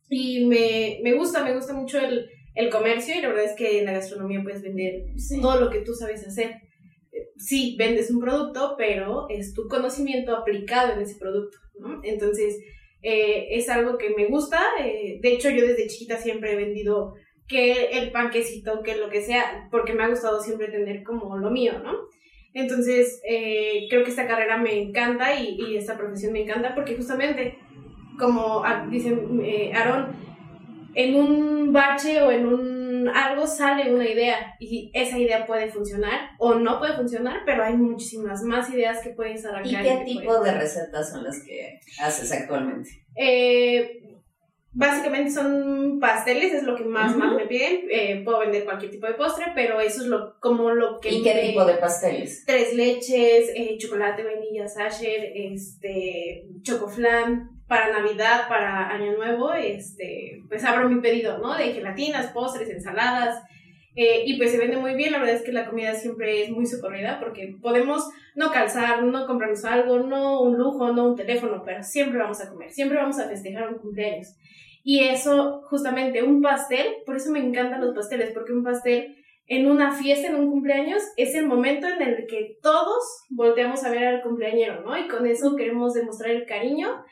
Y 0.09 0.45
me, 0.45 0.99
me 1.03 1.13
gusta, 1.13 1.43
me 1.43 1.53
gusta 1.55 1.73
mucho 1.73 1.99
el, 1.99 2.29
el 2.53 2.69
comercio 2.69 3.15
y 3.17 3.21
la 3.21 3.29
verdad 3.29 3.45
es 3.45 3.55
que 3.55 3.79
en 3.79 3.85
la 3.85 3.93
gastronomía 3.93 4.41
puedes 4.43 4.61
vender 4.61 5.03
todo 5.41 5.59
lo 5.59 5.69
que 5.69 5.81
tú 5.81 5.93
sabes 5.93 6.25
hacer. 6.27 6.51
Eh, 7.11 7.27
Sí, 7.37 7.75
vendes 7.77 8.09
un 8.11 8.21
producto, 8.21 8.75
pero 8.77 9.25
es 9.29 9.53
tu 9.53 9.67
conocimiento 9.67 10.35
aplicado 10.37 10.93
en 10.93 11.01
ese 11.01 11.17
producto, 11.19 11.57
¿no? 11.79 11.99
Entonces, 12.03 12.55
eh, 13.07 13.55
es 13.55 13.69
algo 13.69 13.99
que 13.99 14.09
me 14.09 14.25
gusta. 14.25 14.59
eh, 14.83 15.19
de 15.21 15.33
hecho, 15.33 15.51
yo 15.51 15.65
desde 15.65 15.87
chiquita 15.87 16.17
siempre 16.17 16.53
he 16.53 16.55
vendido 16.55 17.13
que 17.47 17.91
el 17.91 18.11
panquecito, 18.11 18.81
que 18.81 18.97
lo 18.97 19.09
que 19.09 19.21
sea, 19.21 19.67
porque 19.69 19.93
me 19.93 20.03
ha 20.03 20.09
gustado 20.09 20.41
siempre 20.41 20.69
tener 20.69 21.03
como 21.03 21.37
lo 21.37 21.51
mío, 21.51 21.73
¿no? 21.83 21.93
Entonces, 22.55 23.21
eh, 23.29 23.85
creo 23.91 24.03
que 24.03 24.09
esta 24.09 24.27
carrera 24.27 24.57
me 24.57 24.81
encanta 24.81 25.39
y, 25.39 25.77
esta 25.77 25.95
profesión 25.95 26.33
me 26.33 26.41
encanta 26.41 26.73
porque 26.73 26.95
justamente, 26.95 27.59
como 28.17 28.63
dice 28.89 29.15
Aaron, 29.75 30.15
en 30.95 31.15
un 31.15 31.71
bache 31.71 32.23
o 32.23 32.31
en 32.31 32.47
un 32.47 32.84
algo 33.09 33.47
sale 33.47 33.93
una 33.93 34.07
idea 34.07 34.55
y 34.59 34.91
esa 34.93 35.17
idea 35.17 35.45
puede 35.45 35.67
funcionar 35.69 36.31
o 36.39 36.55
no 36.55 36.79
puede 36.79 36.93
funcionar, 36.95 37.41
pero 37.45 37.63
hay 37.63 37.73
muchísimas 37.77 38.41
más 38.43 38.69
ideas 38.69 39.01
que 39.03 39.11
puedes 39.11 39.45
arrancar. 39.45 39.65
¿Y 39.67 39.87
qué 39.87 39.93
puedes- 39.93 40.05
tipo 40.05 40.39
de 40.39 40.51
recetas 40.53 41.09
son 41.11 41.23
las 41.23 41.43
que 41.43 41.79
haces 41.99 42.31
actualmente? 42.31 42.89
Eh, 43.15 44.01
básicamente 44.77 45.31
son 45.31 45.99
pasteles, 46.01 46.53
es 46.53 46.63
lo 46.63 46.75
que 46.75 46.83
más, 46.83 47.15
más 47.15 47.33
me 47.33 47.45
piden. 47.47 47.87
Eh, 47.89 48.21
puedo 48.25 48.39
vender 48.39 48.65
cualquier 48.65 48.91
tipo 48.91 49.07
de 49.07 49.13
postre, 49.13 49.45
pero 49.55 49.79
eso 49.79 50.01
es 50.01 50.07
lo, 50.07 50.37
como 50.41 50.71
lo 50.71 50.99
que 50.99 51.09
¿Y 51.11 51.23
qué 51.23 51.33
me- 51.33 51.41
tipo 51.47 51.63
de 51.65 51.75
pasteles? 51.75 52.43
Tres 52.45 52.73
leches, 52.73 53.51
eh, 53.55 53.77
chocolate, 53.77 54.23
vainilla, 54.23 54.67
sasher, 54.67 55.31
este, 55.33 56.45
chocoflan, 56.61 57.51
para 57.67 57.91
Navidad, 57.91 58.47
para 58.47 58.89
Año 58.89 59.17
Nuevo, 59.17 59.53
este, 59.53 60.43
pues 60.47 60.63
abro 60.63 60.89
mi 60.89 61.01
pedido, 61.01 61.39
¿no? 61.39 61.55
De 61.55 61.73
gelatinas, 61.73 62.31
postres, 62.31 62.69
ensaladas, 62.69 63.43
eh, 63.95 64.23
y 64.25 64.37
pues 64.37 64.51
se 64.51 64.57
vende 64.57 64.75
muy 64.75 64.93
bien, 64.95 65.13
la 65.13 65.19
verdad 65.19 65.35
es 65.35 65.41
que 65.41 65.53
la 65.53 65.65
comida 65.65 65.93
siempre 65.93 66.43
es 66.43 66.49
muy 66.49 66.65
socorrida 66.65 67.17
porque 67.19 67.55
podemos 67.61 68.09
no 68.35 68.51
calzar, 68.51 69.01
no 69.03 69.25
comprarnos 69.25 69.63
algo, 69.63 69.99
no 69.99 70.41
un 70.41 70.57
lujo, 70.57 70.91
no 70.91 71.07
un 71.07 71.15
teléfono, 71.15 71.63
pero 71.63 71.81
siempre 71.81 72.19
vamos 72.19 72.41
a 72.41 72.49
comer, 72.49 72.71
siempre 72.71 72.97
vamos 72.97 73.19
a 73.19 73.29
festejar 73.29 73.69
un 73.69 73.79
cumpleaños. 73.79 74.35
Y 74.83 74.99
eso, 74.99 75.63
justamente, 75.69 76.23
un 76.23 76.41
pastel, 76.41 76.85
por 77.05 77.15
eso 77.15 77.31
me 77.31 77.39
encantan 77.39 77.81
los 77.81 77.95
pasteles, 77.95 78.31
porque 78.33 78.51
un 78.51 78.63
pastel 78.63 79.15
en 79.47 79.69
una 79.69 79.93
fiesta, 79.93 80.27
en 80.27 80.35
un 80.35 80.51
cumpleaños, 80.51 81.01
es 81.15 81.33
el 81.33 81.47
momento 81.47 81.87
en 81.87 82.01
el 82.01 82.27
que 82.27 82.57
todos 82.61 83.23
volteamos 83.29 83.83
a 83.83 83.91
ver 83.91 84.05
al 84.05 84.21
cumpleañero, 84.21 84.81
¿no? 84.81 84.97
Y 84.97 85.07
con 85.07 85.25
eso 85.25 85.55
queremos 85.55 85.93
demostrar 85.93 86.31
el 86.31 86.45
cariño. 86.45 87.03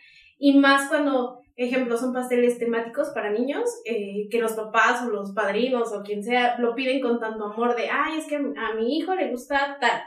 Y 0.46 0.60
más 0.60 0.90
cuando, 0.90 1.40
ejemplo, 1.56 1.98
son 1.98 2.12
pasteles 2.12 2.60
temáticos 2.60 3.12
para 3.12 3.32
niños, 3.32 3.64
eh, 3.86 4.28
que 4.30 4.42
los 4.42 4.52
papás 4.52 5.02
o 5.02 5.10
los 5.10 5.32
padrinos 5.32 5.94
o 5.94 6.04
quien 6.04 6.22
sea 6.22 6.58
lo 6.60 6.76
piden 6.76 7.00
con 7.00 7.18
tanto 7.18 7.46
amor 7.46 7.78
de, 7.78 7.88
ay, 7.90 8.18
es 8.20 8.26
que 8.28 8.36
a 8.36 8.74
mi 8.76 8.98
hijo 8.98 9.16
le 9.16 9.32
gusta 9.32 9.78
tal. 9.80 10.02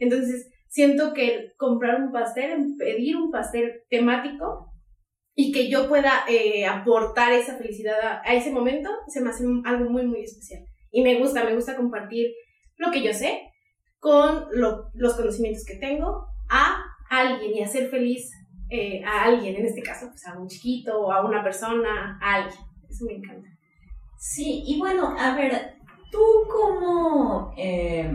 Entonces, 0.00 0.50
siento 0.66 1.12
que 1.12 1.52
comprar 1.56 2.02
un 2.02 2.10
pastel, 2.10 2.74
pedir 2.76 3.16
un 3.16 3.30
pastel 3.30 3.82
temático 3.88 4.72
y 5.36 5.52
que 5.52 5.70
yo 5.70 5.88
pueda 5.88 6.24
eh, 6.28 6.66
aportar 6.66 7.32
esa 7.32 7.56
felicidad 7.56 8.22
a, 8.24 8.34
ese 8.34 8.50
momento, 8.50 8.90
se 9.06 9.20
me 9.20 9.30
hace 9.30 9.44
algo 9.66 9.88
muy, 9.88 10.04
muy 10.04 10.22
especial. 10.22 10.64
Y 10.90 11.02
me 11.02 11.20
gusta, 11.20 11.44
me 11.44 11.54
gusta 11.54 11.76
compartir 11.76 12.26
lo 12.76 12.90
que 12.90 13.04
yo 13.04 13.12
sé 13.12 13.40
con 14.00 14.46
lo- 14.50 14.90
los 14.94 15.14
conocimientos 15.14 15.64
que 15.64 15.76
tengo 15.76 16.26
a 16.50 16.82
alguien 17.08 17.54
y 17.54 17.62
hacer 17.62 17.88
feliz 17.88 18.28
eh, 18.70 19.02
a 19.04 19.24
alguien, 19.24 19.56
en 19.56 19.66
este 19.66 19.82
caso, 19.82 20.08
pues 20.10 20.26
a 20.26 20.38
un 20.38 20.48
chiquito 20.48 20.98
o 21.00 21.12
a 21.12 21.24
una 21.24 21.42
persona, 21.42 22.18
a 22.20 22.34
alguien. 22.34 22.58
Eso 22.88 23.04
me 23.04 23.14
encanta. 23.14 23.48
Sí, 24.18 24.64
y 24.66 24.78
bueno, 24.78 25.14
a 25.18 25.36
ver, 25.36 25.76
¿tú 26.10 26.18
cómo 26.50 27.52
eh, 27.56 28.10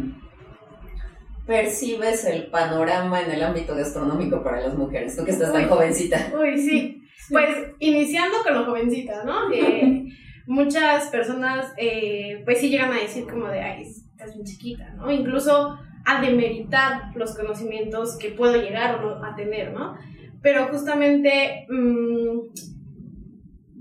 percibes 1.45 2.25
el 2.25 2.47
panorama 2.49 3.21
en 3.21 3.31
el 3.31 3.43
ámbito 3.43 3.75
gastronómico 3.75 4.43
para 4.43 4.61
las 4.61 4.75
mujeres? 4.75 5.15
Tú 5.15 5.23
que 5.23 5.31
estás 5.31 5.51
tan 5.51 5.63
Uy. 5.63 5.69
jovencita. 5.69 6.31
Uy, 6.39 6.57
sí. 6.57 7.01
Pues 7.29 7.49
iniciando 7.79 8.37
con 8.43 8.53
lo 8.55 8.65
jovencita, 8.65 9.23
¿no? 9.23 9.49
Eh, 9.53 10.05
muchas 10.47 11.07
personas, 11.07 11.71
eh, 11.77 12.41
pues 12.45 12.59
sí 12.59 12.69
llegan 12.69 12.91
a 12.91 12.99
decir 12.99 13.25
como 13.25 13.47
de, 13.47 13.61
ay, 13.61 13.83
estás 13.83 14.33
bien 14.33 14.45
chiquita, 14.45 14.89
¿no? 14.95 15.09
Incluso 15.11 15.77
a 16.05 16.21
demeritar 16.21 17.15
los 17.15 17.35
conocimientos 17.37 18.17
que 18.17 18.31
puedo 18.31 18.55
llegar 18.59 18.95
o 18.95 19.19
no 19.19 19.25
a 19.25 19.35
tener, 19.35 19.71
¿no? 19.71 19.97
Pero 20.41 20.67
justamente 20.67 21.67
mm, 21.69 22.39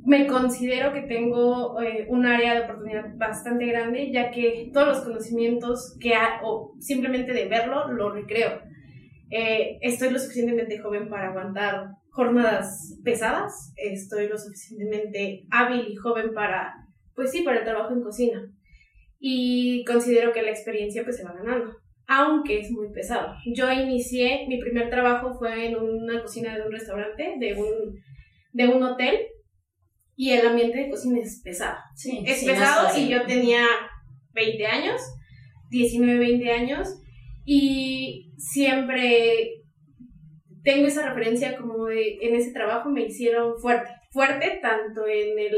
me 0.04 0.26
considero 0.26 0.92
que 0.92 1.02
tengo 1.02 1.80
eh, 1.80 2.06
un 2.08 2.26
área 2.26 2.54
de 2.54 2.60
oportunidad 2.62 3.16
bastante 3.16 3.66
grande, 3.66 4.10
ya 4.10 4.30
que 4.30 4.70
todos 4.72 4.88
los 4.88 5.00
conocimientos 5.00 5.96
que 6.00 6.14
ha, 6.14 6.40
o 6.42 6.74
simplemente 6.80 7.32
de 7.32 7.46
verlo, 7.46 7.92
lo 7.92 8.10
recreo. 8.10 8.60
Eh, 9.30 9.78
estoy 9.82 10.10
lo 10.10 10.18
suficientemente 10.18 10.78
joven 10.78 11.08
para 11.08 11.28
aguantar 11.28 11.90
jornadas 12.10 12.98
pesadas, 13.04 13.72
estoy 13.76 14.28
lo 14.28 14.36
suficientemente 14.36 15.46
hábil 15.50 15.86
y 15.88 15.94
joven 15.94 16.34
para, 16.34 16.74
pues 17.14 17.30
sí, 17.30 17.42
para 17.42 17.58
el 17.58 17.64
trabajo 17.64 17.94
en 17.94 18.02
cocina. 18.02 18.52
Y 19.20 19.84
considero 19.84 20.32
que 20.32 20.42
la 20.42 20.50
experiencia 20.50 21.04
pues 21.04 21.18
se 21.18 21.24
va 21.24 21.34
ganando, 21.34 21.76
aunque 22.12 22.58
es 22.58 22.72
muy 22.72 22.90
pesado. 22.92 23.36
Yo 23.46 23.70
inicié, 23.70 24.44
mi 24.48 24.58
primer 24.58 24.90
trabajo 24.90 25.32
fue 25.32 25.66
en 25.66 25.76
una 25.76 26.20
cocina 26.20 26.56
de 26.56 26.62
un 26.62 26.72
restaurante, 26.72 27.36
de 27.38 27.54
un, 27.54 28.02
de 28.52 28.66
un 28.66 28.82
hotel, 28.82 29.28
y 30.16 30.30
el 30.30 30.44
ambiente 30.44 30.78
de 30.78 30.90
cocina 30.90 31.20
es 31.20 31.40
pesado. 31.44 31.78
Sí, 31.94 32.20
Es 32.26 32.40
sí, 32.40 32.46
pesado 32.46 32.98
y 32.98 33.08
yo 33.08 33.24
tenía 33.26 33.64
20 34.32 34.66
años, 34.66 35.00
19, 35.70 36.18
20 36.18 36.50
años, 36.50 37.00
y 37.44 38.32
siempre 38.38 39.62
tengo 40.64 40.88
esa 40.88 41.08
referencia 41.08 41.56
como 41.56 41.86
de 41.86 42.18
en 42.22 42.34
ese 42.34 42.52
trabajo 42.52 42.90
me 42.90 43.04
hicieron 43.04 43.56
fuerte, 43.60 43.88
fuerte 44.10 44.58
tanto 44.60 45.06
en 45.06 45.38
el 45.38 45.54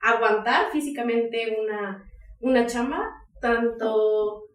aguantar 0.00 0.72
físicamente 0.72 1.56
una, 1.62 2.04
una 2.40 2.66
chamba, 2.66 3.12
tanto 3.40 4.48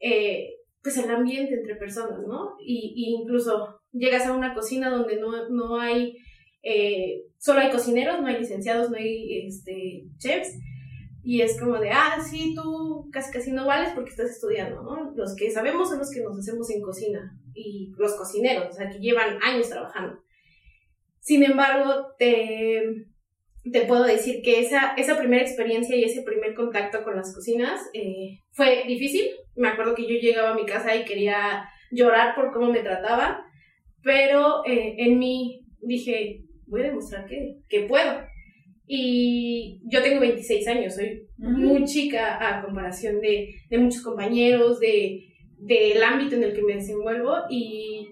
eh, 0.00 0.54
pues 0.88 1.04
el 1.04 1.10
ambiente 1.10 1.54
entre 1.54 1.76
personas, 1.76 2.20
¿no? 2.26 2.56
Y, 2.60 3.14
incluso 3.20 3.80
llegas 3.92 4.26
a 4.26 4.32
una 4.32 4.54
cocina 4.54 4.88
donde 4.88 5.20
no, 5.20 5.48
no 5.50 5.78
hay, 5.78 6.16
eh, 6.62 7.24
solo 7.36 7.60
hay 7.60 7.70
cocineros, 7.70 8.20
no 8.20 8.26
hay 8.26 8.38
licenciados, 8.38 8.90
no 8.90 8.96
hay 8.96 9.46
este, 9.46 10.04
chefs, 10.18 10.54
y 11.22 11.42
es 11.42 11.60
como 11.60 11.78
de, 11.78 11.90
ah, 11.90 12.18
sí, 12.26 12.54
tú 12.54 13.10
casi 13.12 13.30
casi 13.30 13.52
no 13.52 13.66
vales 13.66 13.92
porque 13.94 14.10
estás 14.10 14.30
estudiando, 14.30 14.82
¿no? 14.82 15.12
Los 15.14 15.36
que 15.36 15.50
sabemos 15.50 15.90
son 15.90 15.98
los 15.98 16.10
que 16.10 16.22
nos 16.22 16.38
hacemos 16.38 16.70
en 16.70 16.80
cocina 16.80 17.38
y 17.54 17.92
los 17.98 18.14
cocineros, 18.14 18.68
o 18.70 18.72
sea, 18.72 18.88
que 18.88 18.98
llevan 18.98 19.38
años 19.42 19.68
trabajando. 19.68 20.22
Sin 21.20 21.42
embargo, 21.44 22.14
te, 22.18 22.82
te 23.70 23.82
puedo 23.82 24.04
decir 24.04 24.40
que 24.42 24.60
esa, 24.60 24.94
esa 24.96 25.18
primera 25.18 25.42
experiencia 25.42 25.96
y 25.96 26.04
ese 26.04 26.22
primer 26.22 26.54
contacto 26.54 27.02
con 27.02 27.16
las 27.16 27.34
cocinas 27.34 27.80
eh, 27.92 28.40
fue 28.52 28.84
difícil. 28.86 29.28
Me 29.56 29.68
acuerdo 29.68 29.94
que 29.94 30.02
yo 30.02 30.18
llegaba 30.20 30.50
a 30.50 30.54
mi 30.54 30.64
casa 30.64 30.94
y 30.96 31.04
quería 31.04 31.68
llorar 31.90 32.34
por 32.34 32.52
cómo 32.52 32.70
me 32.70 32.80
trataban, 32.80 33.38
pero 34.02 34.64
eh, 34.66 34.94
en 34.98 35.18
mí 35.18 35.66
dije, 35.80 36.42
voy 36.66 36.82
a 36.82 36.88
demostrar 36.88 37.26
que, 37.26 37.56
que 37.68 37.82
puedo. 37.82 38.20
Y 38.86 39.82
yo 39.84 40.02
tengo 40.02 40.20
26 40.20 40.66
años, 40.68 40.94
soy 40.94 41.28
muy 41.36 41.84
chica 41.84 42.38
a 42.40 42.62
comparación 42.62 43.20
de, 43.20 43.54
de 43.68 43.78
muchos 43.78 44.02
compañeros, 44.02 44.80
de, 44.80 45.28
del 45.58 46.02
ámbito 46.02 46.36
en 46.36 46.44
el 46.44 46.54
que 46.54 46.62
me 46.62 46.76
desenvuelvo 46.76 47.34
y 47.50 48.08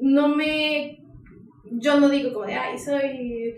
no 0.00 0.28
me, 0.28 0.97
yo 1.72 2.00
no 2.00 2.08
digo 2.08 2.32
como 2.32 2.46
de, 2.46 2.54
ay, 2.54 2.78
soy 2.78 3.54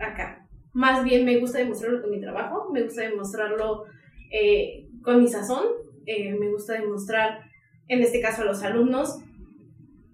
acá. 0.00 0.46
Más 0.72 1.04
bien 1.04 1.24
me 1.24 1.38
gusta 1.38 1.58
demostrarlo 1.58 2.02
con 2.02 2.10
mi 2.10 2.20
trabajo, 2.20 2.70
me 2.72 2.82
gusta 2.82 3.02
demostrarlo 3.02 3.84
eh, 4.30 4.88
con 5.02 5.20
mi 5.20 5.28
sazón, 5.28 5.64
eh, 6.06 6.34
me 6.34 6.50
gusta 6.50 6.74
demostrar, 6.74 7.40
en 7.88 8.00
este 8.00 8.20
caso 8.20 8.42
a 8.42 8.46
los 8.46 8.62
alumnos, 8.62 9.18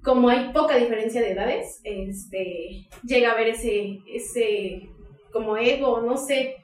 como 0.03 0.29
hay 0.29 0.53
poca 0.53 0.77
diferencia 0.77 1.21
de 1.21 1.33
edades, 1.33 1.81
este, 1.85 2.87
llega 3.05 3.31
a 3.31 3.33
haber 3.33 3.49
ese, 3.49 3.99
ese 4.07 4.89
como 5.33 5.57
ego, 5.57 6.01
no 6.01 6.17
sé, 6.17 6.57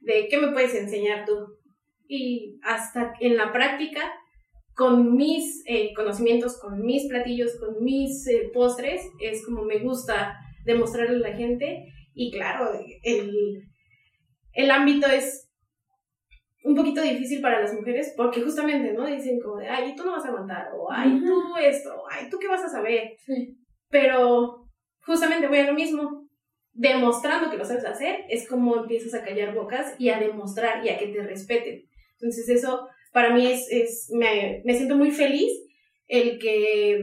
de 0.00 0.28
qué 0.28 0.38
me 0.38 0.52
puedes 0.52 0.74
enseñar 0.74 1.24
tú. 1.24 1.34
Y 2.06 2.60
hasta 2.62 3.14
en 3.20 3.36
la 3.36 3.52
práctica, 3.52 4.12
con 4.74 5.16
mis 5.16 5.62
eh, 5.66 5.92
conocimientos, 5.94 6.58
con 6.58 6.80
mis 6.80 7.06
platillos, 7.08 7.56
con 7.58 7.82
mis 7.82 8.26
eh, 8.26 8.50
postres, 8.52 9.02
es 9.20 9.44
como 9.44 9.62
me 9.62 9.78
gusta 9.78 10.36
demostrarle 10.64 11.16
a 11.16 11.30
la 11.30 11.36
gente. 11.36 11.86
Y 12.14 12.30
claro, 12.30 12.70
el, 13.02 13.62
el 14.52 14.70
ámbito 14.70 15.06
es 15.06 15.48
un 16.64 16.74
poquito 16.74 17.02
difícil 17.02 17.40
para 17.40 17.60
las 17.60 17.74
mujeres 17.74 18.14
porque 18.16 18.40
justamente, 18.40 18.92
¿no? 18.92 19.06
Dicen 19.06 19.38
como 19.40 19.58
de, 19.58 19.68
ay, 19.68 19.94
tú 19.94 20.04
no 20.04 20.12
vas 20.12 20.24
a 20.24 20.28
aguantar, 20.28 20.68
o 20.74 20.90
ay, 20.90 21.20
tú 21.20 21.56
esto, 21.56 21.90
ay, 22.10 22.28
tú 22.30 22.38
qué 22.38 22.48
vas 22.48 22.64
a 22.64 22.68
saber. 22.68 23.12
Sí. 23.18 23.56
Pero 23.90 24.66
justamente 25.02 25.46
voy 25.46 25.58
a 25.58 25.66
lo 25.66 25.74
mismo, 25.74 26.26
demostrando 26.72 27.50
que 27.50 27.58
lo 27.58 27.64
sabes 27.64 27.84
hacer, 27.84 28.24
es 28.28 28.48
como 28.48 28.76
empiezas 28.76 29.14
a 29.14 29.22
callar 29.22 29.54
bocas 29.54 29.94
y 29.98 30.08
a 30.08 30.18
demostrar 30.18 30.84
y 30.84 30.88
a 30.88 30.98
que 30.98 31.08
te 31.08 31.22
respeten. 31.22 31.82
Entonces 32.18 32.48
eso 32.48 32.88
para 33.14 33.32
mí 33.32 33.46
es, 33.46 33.70
es 33.70 34.10
me, 34.12 34.60
me 34.64 34.74
siento 34.74 34.96
muy 34.96 35.12
feliz 35.12 35.50
el 36.08 36.38
que 36.38 37.00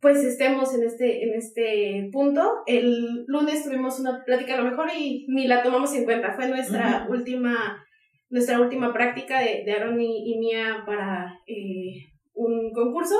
pues 0.00 0.24
estemos 0.24 0.74
en 0.74 0.82
este, 0.82 1.24
en 1.24 1.34
este 1.34 2.08
punto. 2.10 2.64
El 2.66 3.24
lunes 3.26 3.62
tuvimos 3.62 4.00
una 4.00 4.24
plática 4.24 4.54
a 4.54 4.62
lo 4.62 4.68
mejor 4.68 4.88
y 4.98 5.26
ni 5.28 5.46
la 5.46 5.62
tomamos 5.62 5.94
en 5.94 6.04
cuenta. 6.04 6.34
Fue 6.34 6.48
nuestra 6.48 7.06
última 7.08 7.86
nuestra 8.30 8.58
última 8.58 8.94
práctica 8.94 9.40
de, 9.40 9.62
de 9.62 9.72
Aaron 9.72 10.00
y, 10.00 10.38
mía 10.38 10.84
para 10.86 11.38
eh, 11.46 12.08
un 12.32 12.72
concurso. 12.72 13.14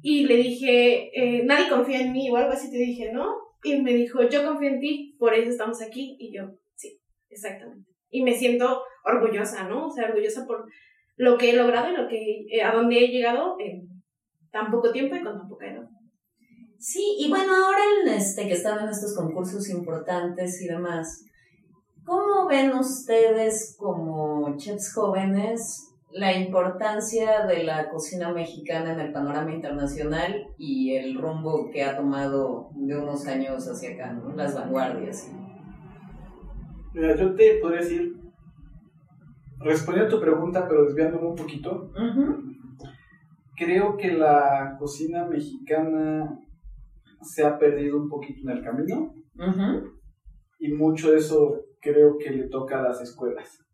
Y 0.00 0.24
le 0.24 0.36
dije, 0.36 1.10
eh, 1.12 1.44
nadie 1.44 1.68
confía 1.68 2.00
en 2.00 2.12
mí 2.12 2.30
o 2.30 2.36
algo 2.36 2.52
así, 2.52 2.70
te 2.70 2.78
dije, 2.78 3.12
¿no? 3.12 3.34
Y 3.62 3.82
me 3.82 3.92
dijo, 3.92 4.26
yo 4.26 4.46
confío 4.46 4.70
en 4.70 4.80
ti, 4.80 5.14
por 5.18 5.34
eso 5.34 5.50
estamos 5.50 5.82
aquí. 5.82 6.16
Y 6.18 6.34
yo, 6.34 6.54
sí, 6.74 6.98
exactamente. 7.28 7.97
Y 8.10 8.22
me 8.22 8.34
siento 8.34 8.82
orgullosa, 9.04 9.68
¿no? 9.68 9.86
O 9.86 9.90
sea, 9.90 10.08
orgullosa 10.08 10.46
por 10.46 10.66
lo 11.16 11.36
que 11.36 11.50
he 11.50 11.56
logrado 11.56 11.90
y 11.90 11.96
lo 11.96 12.08
que, 12.08 12.46
eh, 12.50 12.62
a 12.62 12.72
dónde 12.72 12.98
he 12.98 13.08
llegado 13.08 13.56
en 13.58 13.88
tan 14.50 14.70
poco 14.70 14.92
tiempo 14.92 15.16
y 15.16 15.22
con 15.22 15.38
tan 15.38 15.48
poca 15.48 15.66
edad. 15.66 15.88
Sí, 16.78 17.16
y 17.18 17.28
bueno, 17.28 17.52
ahora 17.54 17.80
en 18.02 18.12
este, 18.14 18.46
que 18.46 18.54
están 18.54 18.84
en 18.84 18.90
estos 18.90 19.16
concursos 19.16 19.68
importantes 19.68 20.62
y 20.62 20.68
demás, 20.68 21.24
¿Cómo 22.08 22.48
ven 22.48 22.72
ustedes 22.72 23.76
como 23.78 24.56
chefs 24.56 24.94
jóvenes 24.94 25.92
la 26.10 26.32
importancia 26.32 27.44
de 27.44 27.64
la 27.64 27.90
cocina 27.90 28.32
mexicana 28.32 28.94
en 28.94 29.00
el 29.00 29.12
panorama 29.12 29.52
internacional 29.52 30.46
y 30.56 30.94
el 30.94 31.20
rumbo 31.20 31.68
que 31.70 31.84
ha 31.84 31.98
tomado 31.98 32.70
de 32.76 32.96
unos 32.96 33.26
años 33.26 33.68
hacia 33.68 33.90
acá, 33.90 34.14
¿no? 34.14 34.34
las 34.34 34.54
vanguardias? 34.54 35.28
Mira, 36.98 37.14
yo 37.14 37.32
te 37.36 37.60
podría 37.60 37.80
decir, 37.80 38.16
respondiendo 39.60 40.08
a 40.08 40.18
tu 40.18 40.20
pregunta, 40.20 40.66
pero 40.66 40.84
desviándome 40.84 41.28
un 41.28 41.36
poquito, 41.36 41.92
creo 43.56 43.96
que 43.96 44.12
la 44.14 44.74
cocina 44.80 45.24
mexicana 45.24 46.40
se 47.22 47.46
ha 47.46 47.56
perdido 47.56 47.98
un 47.98 48.08
poquito 48.08 48.50
en 48.50 48.56
el 48.56 48.64
camino. 48.64 49.14
Y 50.58 50.72
mucho 50.72 51.12
de 51.12 51.18
eso 51.18 51.66
creo 51.80 52.18
que 52.18 52.30
le 52.30 52.48
toca 52.48 52.80
a 52.80 52.82
las 52.82 53.00
escuelas. 53.00 53.64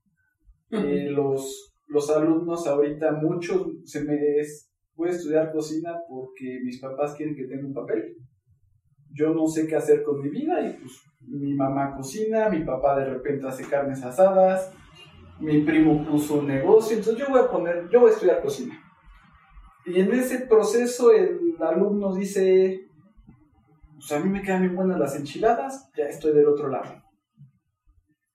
Eh, 0.70 1.08
los, 1.08 1.74
los 1.87 2.10
alumnos 2.10 2.66
ahorita, 2.66 3.12
muchos 3.12 3.68
se 3.87 4.04
me 4.04 4.16
es, 4.38 4.70
voy 4.96 5.08
a 5.08 5.12
estudiar 5.12 5.50
cocina 5.50 5.94
porque 6.06 6.60
mis 6.62 6.78
papás 6.78 7.14
quieren 7.14 7.34
que 7.34 7.46
tenga 7.46 7.66
un 7.66 7.72
papel. 7.72 8.18
Yo 9.14 9.33
no 9.33 9.46
sé 9.46 9.66
qué 9.66 9.77
hacer 9.77 10.03
con 10.03 10.20
mi 10.20 10.29
vida 10.29 10.61
y 10.61 10.74
pues 10.74 11.00
mi 11.20 11.55
mamá 11.55 11.94
cocina, 11.96 12.48
mi 12.48 12.64
papá 12.64 12.98
de 12.98 13.07
repente 13.07 13.46
hace 13.46 13.64
carnes 13.64 14.03
asadas, 14.03 14.72
mi 15.40 15.62
primo 15.62 16.05
puso 16.05 16.40
un 16.40 16.48
negocio, 16.48 16.96
entonces 16.96 17.22
yo 17.22 17.31
voy 17.31 17.40
a 17.40 17.50
poner, 17.50 17.88
yo 17.90 18.00
voy 18.00 18.11
a 18.11 18.14
estudiar 18.14 18.42
cocina. 18.42 18.79
Y 19.87 20.00
en 20.00 20.12
ese 20.12 20.46
proceso 20.46 21.12
el 21.12 21.57
alumno 21.61 22.14
dice, 22.14 22.88
pues 23.94 24.12
a 24.12 24.20
mí 24.20 24.31
me 24.31 24.42
quedan 24.42 24.62
bien 24.62 24.77
buenas 24.77 24.98
las 24.98 25.16
enchiladas, 25.16 25.90
ya 25.96 26.05
estoy 26.05 26.33
del 26.33 26.46
otro 26.46 26.68
lado. 26.68 27.03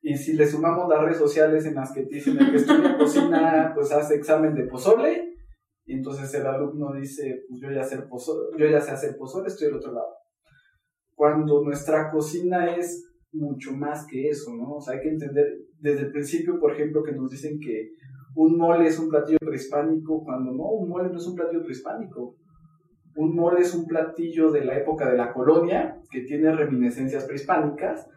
Y 0.02 0.16
si 0.16 0.34
le 0.34 0.48
sumamos 0.48 0.88
las 0.88 1.02
redes 1.02 1.18
sociales 1.18 1.66
en 1.66 1.76
las 1.76 1.92
que 1.92 2.04
dicen 2.04 2.38
que 2.38 2.56
estudia 2.56 2.98
cocina, 2.98 3.72
pues 3.76 3.92
hace 3.92 4.16
examen 4.16 4.56
de 4.56 4.64
pozole, 4.64 5.36
y 5.86 5.94
entonces 5.94 6.32
el 6.36 6.46
alumno 6.46 6.94
dice, 6.94 7.46
pues 7.50 7.62
yo 7.62 7.72
ya, 7.72 7.84
sé 7.84 7.98
pozole, 8.04 8.58
yo 8.58 8.68
ya 8.68 8.80
sé 8.80 8.92
hacer 8.92 9.18
pozole, 9.18 9.48
estoy 9.48 9.68
del 9.68 9.78
otro 9.78 9.92
lado. 9.92 10.08
Cuando 11.20 11.62
nuestra 11.62 12.10
cocina 12.10 12.74
es 12.78 13.12
mucho 13.34 13.74
más 13.74 14.08
que 14.08 14.30
eso, 14.30 14.56
¿no? 14.56 14.76
O 14.76 14.80
sea, 14.82 14.94
hay 14.94 15.02
que 15.02 15.10
entender 15.10 15.48
desde 15.78 16.04
el 16.04 16.12
principio, 16.14 16.58
por 16.58 16.72
ejemplo, 16.72 17.04
que 17.04 17.12
nos 17.12 17.30
dicen 17.30 17.60
que 17.60 17.90
un 18.36 18.58
mole 18.58 18.88
es 18.88 18.98
un 18.98 19.10
platillo 19.10 19.38
prehispánico, 19.38 20.24
cuando 20.24 20.54
no, 20.54 20.64
un 20.64 20.88
mole 20.88 21.10
no 21.10 21.18
es 21.18 21.28
un 21.28 21.36
platillo 21.36 21.62
prehispánico. 21.62 22.38
Un 23.18 23.36
mole 23.36 23.60
es 23.60 23.76
un 23.76 23.86
platillo 23.86 24.50
de 24.50 24.64
la 24.64 24.78
época 24.78 25.12
de 25.12 25.18
la 25.18 25.34
colonia, 25.34 26.00
que 26.10 26.22
tiene 26.22 26.56
reminiscencias 26.56 27.26
prehispánicas, 27.26 28.08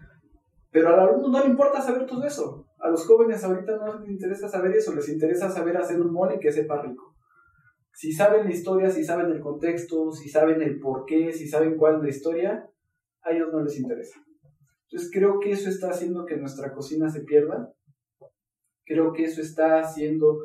pero 0.70 0.90
al 0.90 1.00
alumno 1.00 1.26
no 1.28 1.40
le 1.40 1.50
importa 1.50 1.82
saber 1.82 2.06
todo 2.06 2.24
eso. 2.24 2.68
A 2.78 2.88
los 2.88 3.04
jóvenes 3.04 3.42
ahorita 3.42 3.78
no 3.78 3.98
les 3.98 4.10
interesa 4.10 4.46
saber 4.48 4.76
eso, 4.76 4.94
les 4.94 5.08
interesa 5.08 5.50
saber 5.50 5.76
hacer 5.76 6.00
un 6.00 6.12
mole 6.12 6.38
que 6.38 6.52
sepa 6.52 6.80
rico. 6.80 7.16
Si 7.94 8.12
saben 8.12 8.44
la 8.44 8.52
historia, 8.52 8.90
si 8.90 9.02
saben 9.02 9.32
el 9.32 9.40
contexto, 9.40 10.12
si 10.12 10.28
saben 10.28 10.62
el 10.62 10.78
porqué, 10.78 11.32
si 11.32 11.48
saben 11.48 11.76
cuál 11.76 11.96
es 11.96 12.02
la 12.02 12.08
historia, 12.08 12.68
a 13.24 13.30
ellos 13.30 13.48
no 13.52 13.62
les 13.62 13.78
interesa. 13.78 14.20
Entonces 14.84 15.10
creo 15.12 15.40
que 15.40 15.52
eso 15.52 15.68
está 15.68 15.90
haciendo 15.90 16.26
que 16.26 16.36
nuestra 16.36 16.72
cocina 16.72 17.08
se 17.08 17.22
pierda. 17.22 17.72
Creo 18.84 19.12
que 19.12 19.24
eso 19.24 19.40
está 19.40 19.80
haciendo 19.80 20.38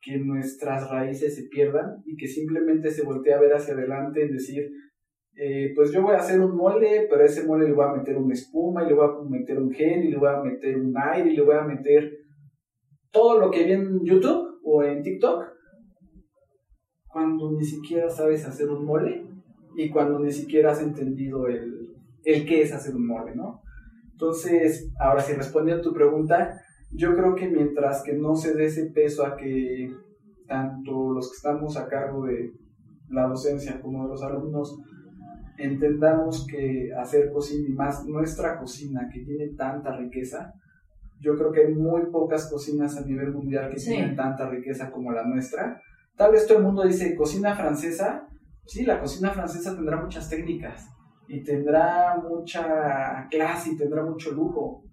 que 0.00 0.18
nuestras 0.18 0.90
raíces 0.90 1.34
se 1.34 1.44
pierdan 1.44 2.02
y 2.04 2.16
que 2.16 2.28
simplemente 2.28 2.90
se 2.90 3.02
voltee 3.02 3.34
a 3.34 3.40
ver 3.40 3.54
hacia 3.54 3.74
adelante 3.74 4.24
y 4.24 4.32
decir, 4.32 4.70
eh, 5.34 5.72
pues 5.74 5.92
yo 5.92 6.02
voy 6.02 6.14
a 6.14 6.18
hacer 6.18 6.40
un 6.40 6.56
mole, 6.56 7.06
pero 7.08 7.22
a 7.22 7.26
ese 7.26 7.44
mole 7.44 7.66
le 7.66 7.72
voy 7.72 7.86
a 7.86 7.94
meter 7.94 8.16
una 8.16 8.34
espuma, 8.34 8.84
y 8.84 8.88
le 8.88 8.94
voy 8.94 9.06
a 9.06 9.28
meter 9.28 9.58
un 9.58 9.72
gel, 9.72 10.04
y 10.04 10.10
le 10.10 10.18
voy 10.18 10.28
a 10.28 10.42
meter 10.42 10.76
un 10.76 10.94
aire, 10.96 11.30
y 11.30 11.36
le 11.36 11.42
voy 11.42 11.56
a 11.56 11.62
meter 11.62 12.12
todo 13.10 13.38
lo 13.38 13.50
que 13.50 13.64
vi 13.64 13.72
en 13.72 14.04
YouTube 14.04 14.60
o 14.64 14.82
en 14.82 15.02
TikTok, 15.02 15.44
cuando 17.08 17.52
ni 17.52 17.64
siquiera 17.64 18.08
sabes 18.08 18.46
hacer 18.46 18.70
un 18.70 18.84
mole 18.84 19.26
y 19.76 19.90
cuando 19.90 20.18
ni 20.18 20.32
siquiera 20.32 20.72
has 20.72 20.82
entendido 20.82 21.46
el, 21.46 21.91
el 22.24 22.46
qué 22.46 22.62
es 22.62 22.72
hacer 22.72 22.94
un 22.94 23.06
mole, 23.06 23.34
¿no? 23.34 23.62
Entonces, 24.12 24.92
ahora 24.98 25.20
si 25.20 25.32
respondiendo 25.32 25.80
a 25.80 25.84
tu 25.84 25.92
pregunta, 25.92 26.60
yo 26.92 27.14
creo 27.16 27.34
que 27.34 27.48
mientras 27.48 28.02
que 28.02 28.12
no 28.12 28.36
se 28.36 28.54
dé 28.54 28.66
ese 28.66 28.86
peso 28.86 29.26
a 29.26 29.36
que 29.36 29.90
tanto 30.46 31.12
los 31.12 31.30
que 31.30 31.36
estamos 31.36 31.76
a 31.76 31.88
cargo 31.88 32.26
de 32.26 32.52
la 33.08 33.26
docencia 33.26 33.80
como 33.80 34.04
de 34.04 34.10
los 34.10 34.22
alumnos 34.22 34.78
entendamos 35.58 36.46
que 36.46 36.90
hacer 36.96 37.30
cocina 37.32 37.68
y 37.68 37.72
más 37.72 38.04
nuestra 38.06 38.58
cocina 38.58 39.08
que 39.12 39.20
tiene 39.20 39.48
tanta 39.56 39.96
riqueza, 39.96 40.52
yo 41.20 41.36
creo 41.36 41.52
que 41.52 41.66
hay 41.66 41.74
muy 41.74 42.06
pocas 42.10 42.50
cocinas 42.50 42.96
a 42.96 43.04
nivel 43.04 43.32
mundial 43.32 43.70
que 43.70 43.76
tienen 43.76 44.16
tanta 44.16 44.48
riqueza 44.48 44.90
como 44.90 45.12
la 45.12 45.24
nuestra. 45.24 45.80
Tal 46.16 46.32
vez 46.32 46.46
todo 46.46 46.58
el 46.58 46.64
mundo 46.64 46.84
dice 46.84 47.14
cocina 47.14 47.54
francesa, 47.54 48.26
sí, 48.66 48.84
la 48.84 49.00
cocina 49.00 49.30
francesa 49.30 49.74
tendrá 49.74 50.00
muchas 50.00 50.28
técnicas 50.28 50.88
y 51.32 51.42
tendrá 51.42 52.22
mucha 52.22 53.26
clase 53.30 53.70
y 53.72 53.76
tendrá 53.76 54.04
mucho 54.04 54.32
lujo, 54.32 54.84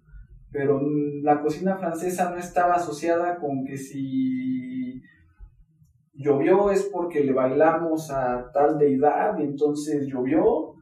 pero 0.50 0.80
la 1.22 1.42
cocina 1.42 1.76
francesa 1.76 2.30
no 2.30 2.38
estaba 2.38 2.76
asociada 2.76 3.36
con 3.36 3.62
que 3.62 3.76
si 3.76 5.02
llovió 6.14 6.70
es 6.70 6.84
porque 6.84 7.22
le 7.24 7.34
bailamos 7.34 8.10
a 8.10 8.50
tal 8.54 8.78
deidad 8.78 9.38
y 9.38 9.42
entonces 9.42 10.06
llovió, 10.06 10.72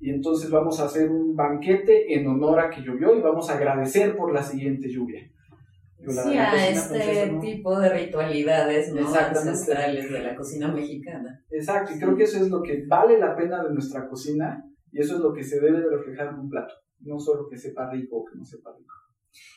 y 0.00 0.10
entonces 0.10 0.50
vamos 0.52 0.78
a 0.78 0.84
hacer 0.84 1.10
un 1.10 1.34
banquete 1.34 2.14
en 2.14 2.28
honor 2.28 2.60
a 2.60 2.70
que 2.70 2.82
llovió 2.82 3.16
y 3.16 3.20
vamos 3.20 3.50
a 3.50 3.54
agradecer 3.54 4.16
por 4.16 4.32
la 4.32 4.44
siguiente 4.44 4.88
lluvia. 4.88 5.28
sí, 6.06 6.38
a 6.38 6.68
este 6.68 7.38
tipo 7.40 7.76
de 7.80 7.88
ritualidades 7.88 8.94
¿no? 8.94 9.00
ancestrales 9.12 10.12
de 10.12 10.22
la 10.22 10.36
cocina 10.36 10.68
mexicana. 10.68 11.42
Exacto, 11.50 11.92
y 11.92 11.98
creo 11.98 12.14
que 12.14 12.22
eso 12.22 12.38
es 12.38 12.48
lo 12.48 12.62
que 12.62 12.84
vale 12.86 13.18
la 13.18 13.34
pena 13.34 13.64
de 13.64 13.74
nuestra 13.74 14.08
cocina 14.08 14.64
y 14.98 15.00
eso 15.00 15.14
es 15.14 15.20
lo 15.20 15.32
que 15.32 15.44
se 15.44 15.60
debe 15.60 15.80
de 15.80 15.90
reflejar 15.90 16.34
en 16.34 16.40
un 16.40 16.48
plato, 16.48 16.74
no 17.00 17.20
solo 17.20 17.46
que 17.48 17.56
sepa 17.56 17.88
rico 17.88 18.16
o 18.16 18.24
que 18.24 18.36
no 18.36 18.44
sepa 18.44 18.74
rico. 18.76 18.94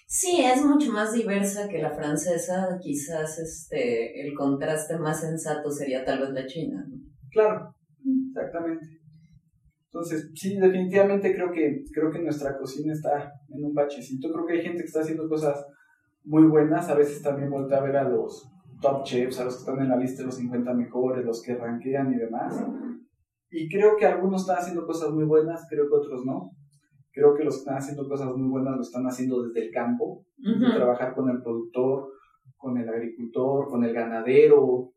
Sí, 0.06 0.44
es 0.44 0.64
mucho 0.64 0.92
más 0.92 1.14
diversa 1.14 1.68
que 1.68 1.82
la 1.82 1.90
francesa, 1.90 2.78
quizás 2.80 3.40
este 3.40 4.22
el 4.22 4.36
contraste 4.36 5.00
más 5.00 5.22
sensato 5.22 5.72
sería 5.72 6.06
tal 6.06 6.20
vez 6.20 6.30
la 6.30 6.46
china. 6.46 6.86
¿no? 6.88 6.96
Claro, 7.32 7.74
exactamente. 8.28 8.86
Entonces, 9.86 10.30
sí, 10.36 10.60
definitivamente 10.60 11.34
creo 11.34 11.52
que, 11.52 11.86
creo 11.92 12.12
que 12.12 12.20
nuestra 12.20 12.56
cocina 12.58 12.94
está 12.94 13.34
en 13.50 13.66
un 13.66 13.74
bachecito. 13.74 14.32
Creo 14.32 14.46
que 14.46 14.54
hay 14.54 14.62
gente 14.62 14.84
que 14.84 14.88
está 14.88 15.02
haciendo 15.02 15.28
cosas 15.28 15.66
muy 16.24 16.44
buenas. 16.44 16.88
A 16.88 16.96
veces 16.96 17.22
también 17.22 17.50
voltea 17.50 17.80
a 17.80 17.84
ver 17.84 17.98
a 17.98 18.08
los 18.08 18.48
top 18.80 19.04
chefs, 19.04 19.40
a 19.40 19.46
los 19.46 19.56
que 19.56 19.60
están 19.62 19.80
en 19.80 19.90
la 19.90 19.98
lista 19.98 20.22
de 20.22 20.28
los 20.28 20.36
50 20.36 20.74
mejores, 20.74 21.26
los 21.26 21.42
que 21.42 21.56
rankean 21.56 22.14
y 22.14 22.18
demás. 22.18 22.64
Y 23.52 23.70
creo 23.70 23.96
que 23.98 24.06
algunos 24.06 24.42
están 24.42 24.58
haciendo 24.58 24.86
cosas 24.86 25.12
muy 25.12 25.26
buenas, 25.26 25.68
creo 25.70 25.88
que 25.88 25.96
otros 25.96 26.26
no. 26.26 26.52
Creo 27.12 27.36
que 27.36 27.44
los 27.44 27.56
que 27.56 27.60
están 27.60 27.78
haciendo 27.78 28.08
cosas 28.08 28.34
muy 28.36 28.50
buenas 28.50 28.76
lo 28.76 28.82
están 28.82 29.06
haciendo 29.06 29.44
desde 29.44 29.68
el 29.68 29.72
campo, 29.72 30.26
trabajar 30.74 31.14
con 31.14 31.30
el 31.30 31.42
productor, 31.42 32.10
con 32.56 32.78
el 32.78 32.88
agricultor, 32.88 33.68
con 33.68 33.84
el 33.84 33.94
ganadero, 33.94 34.94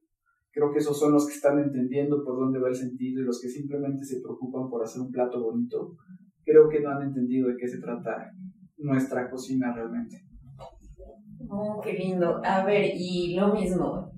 Creo 0.54 0.70
que 0.70 0.78
esos 0.78 0.96
son 0.96 1.12
los 1.12 1.26
que 1.26 1.34
están 1.34 1.58
entendiendo 1.58 2.22
por 2.24 2.38
dónde 2.38 2.60
va 2.60 2.68
el 2.68 2.76
sentido 2.76 3.20
y 3.20 3.24
los 3.24 3.40
que 3.42 3.48
simplemente 3.48 4.04
se 4.04 4.20
preocupan 4.20 4.70
por 4.70 4.84
hacer 4.84 5.02
un 5.02 5.10
plato 5.10 5.42
bonito, 5.42 5.96
creo 6.44 6.68
que 6.68 6.78
no 6.78 6.90
han 6.90 7.02
entendido 7.02 7.48
de 7.48 7.56
qué 7.56 7.66
se 7.66 7.80
trata 7.80 8.30
nuestra 8.78 9.28
cocina 9.28 9.74
realmente. 9.74 10.16
Oh, 11.48 11.80
qué 11.82 11.94
lindo. 11.94 12.40
A 12.44 12.64
ver, 12.64 12.92
y 12.94 13.34
lo 13.34 13.52
mismo, 13.52 14.12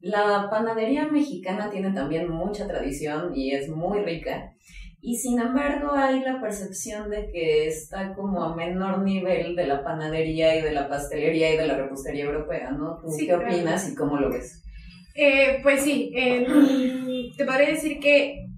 la 0.00 0.48
panadería 0.50 1.08
mexicana 1.08 1.70
tiene 1.70 1.92
también 1.92 2.30
mucha 2.30 2.66
tradición 2.66 3.34
y 3.34 3.52
es 3.52 3.68
muy 3.68 4.00
rica. 4.00 4.52
Y 5.00 5.16
sin 5.16 5.40
embargo 5.40 5.92
hay 5.92 6.20
la 6.20 6.40
percepción 6.40 7.08
de 7.08 7.30
que 7.30 7.68
está 7.68 8.14
como 8.14 8.42
a 8.42 8.56
menor 8.56 9.02
nivel 9.02 9.54
de 9.54 9.66
la 9.66 9.84
panadería 9.84 10.56
y 10.56 10.62
de 10.62 10.72
la 10.72 10.88
pastelería 10.88 11.54
y 11.54 11.56
de 11.56 11.66
la 11.66 11.76
repostería 11.76 12.24
europea, 12.24 12.72
¿no? 12.72 12.98
¿Tú 13.00 13.06
qué 13.16 13.34
opinas 13.34 13.88
y 13.90 13.94
cómo 13.94 14.16
lo 14.16 14.30
ves? 14.30 14.64
Eh, 15.14 15.60
pues 15.62 15.82
sí, 15.82 16.12
te 17.36 17.44
podría 17.44 17.68
decir 17.68 18.00
que 18.00 18.48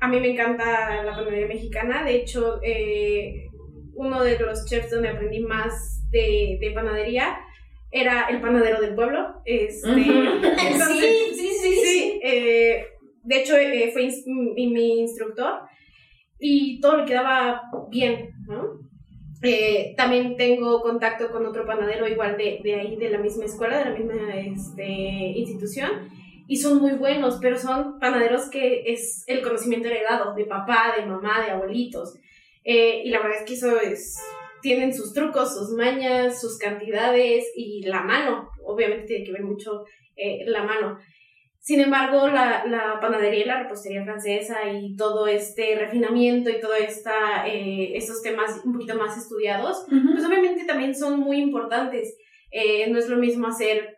a 0.00 0.08
mí 0.08 0.20
me 0.20 0.32
encanta 0.32 1.02
la 1.04 1.14
panadería 1.14 1.46
mexicana. 1.46 2.04
De 2.04 2.16
hecho, 2.16 2.60
eh, 2.62 3.46
uno 3.94 4.22
de 4.22 4.38
los 4.38 4.66
chefs 4.66 4.90
donde 4.90 5.08
aprendí 5.08 5.40
más 5.40 6.02
de, 6.10 6.72
panadería 6.74 7.38
era 7.90 8.26
el 8.28 8.40
panadero 8.40 8.80
del 8.80 8.94
pueblo. 8.94 9.42
Este, 9.44 9.94
sí, 9.94 10.12
sí, 11.34 11.48
sí. 11.60 11.80
sí 11.84 12.20
eh, 12.24 12.84
de 13.32 13.40
hecho, 13.40 13.54
fue 13.92 14.08
mi 14.26 15.00
instructor 15.00 15.60
y 16.38 16.80
todo 16.80 16.98
le 16.98 17.04
quedaba 17.04 17.62
bien, 17.90 18.30
¿no? 18.46 18.80
Eh, 19.42 19.94
también 19.96 20.36
tengo 20.36 20.82
contacto 20.82 21.30
con 21.30 21.46
otro 21.46 21.66
panadero 21.66 22.06
igual 22.06 22.36
de, 22.36 22.60
de, 22.62 22.74
ahí, 22.74 22.96
de 22.96 23.10
la 23.10 23.18
misma 23.18 23.46
escuela, 23.46 23.78
de 23.78 23.84
la 23.86 23.98
misma 23.98 24.36
este, 24.36 24.84
institución, 24.84 25.90
y 26.46 26.58
son 26.58 26.80
muy 26.80 26.92
buenos, 26.92 27.38
pero 27.40 27.56
son 27.58 27.98
panaderos 27.98 28.50
que 28.50 28.82
es 28.92 29.24
el 29.26 29.42
conocimiento 29.42 29.88
heredado 29.88 30.34
de 30.34 30.44
papá, 30.44 30.94
de 30.96 31.06
mamá, 31.06 31.42
de 31.44 31.52
abuelitos. 31.52 32.18
Eh, 32.64 33.02
y 33.04 33.10
la 33.10 33.20
verdad 33.20 33.38
es 33.40 33.48
que 33.48 33.54
eso 33.54 33.80
es, 33.80 34.16
tienen 34.60 34.94
sus 34.94 35.12
trucos, 35.12 35.54
sus 35.54 35.70
mañas, 35.70 36.40
sus 36.40 36.58
cantidades 36.58 37.50
y 37.56 37.82
la 37.86 38.02
mano, 38.02 38.50
obviamente 38.64 39.06
tiene 39.06 39.24
que 39.24 39.32
ver 39.32 39.42
mucho 39.42 39.84
eh, 40.16 40.44
la 40.46 40.62
mano. 40.64 40.98
Sin 41.62 41.78
embargo, 41.78 42.26
la, 42.26 42.64
la, 42.66 42.98
panadería 43.00 43.44
y 43.44 43.46
la 43.46 43.62
repostería 43.62 44.02
francesa 44.02 44.68
y 44.68 44.96
todo 44.96 45.28
este 45.28 45.76
refinamiento 45.76 46.50
y 46.50 46.60
todos 46.60 46.76
eh, 46.76 47.92
estos 47.94 48.20
temas 48.20 48.62
un 48.64 48.72
poquito 48.72 48.96
más 48.96 49.16
estudiados, 49.16 49.86
pues 49.88 50.26
obviamente 50.26 50.64
también 50.64 50.92
son 50.92 51.20
muy 51.20 51.40
importantes. 51.40 52.18
Eh, 52.50 52.90
no 52.90 52.98
es 52.98 53.08
lo 53.08 53.16
mismo 53.16 53.46
hacer 53.46 53.96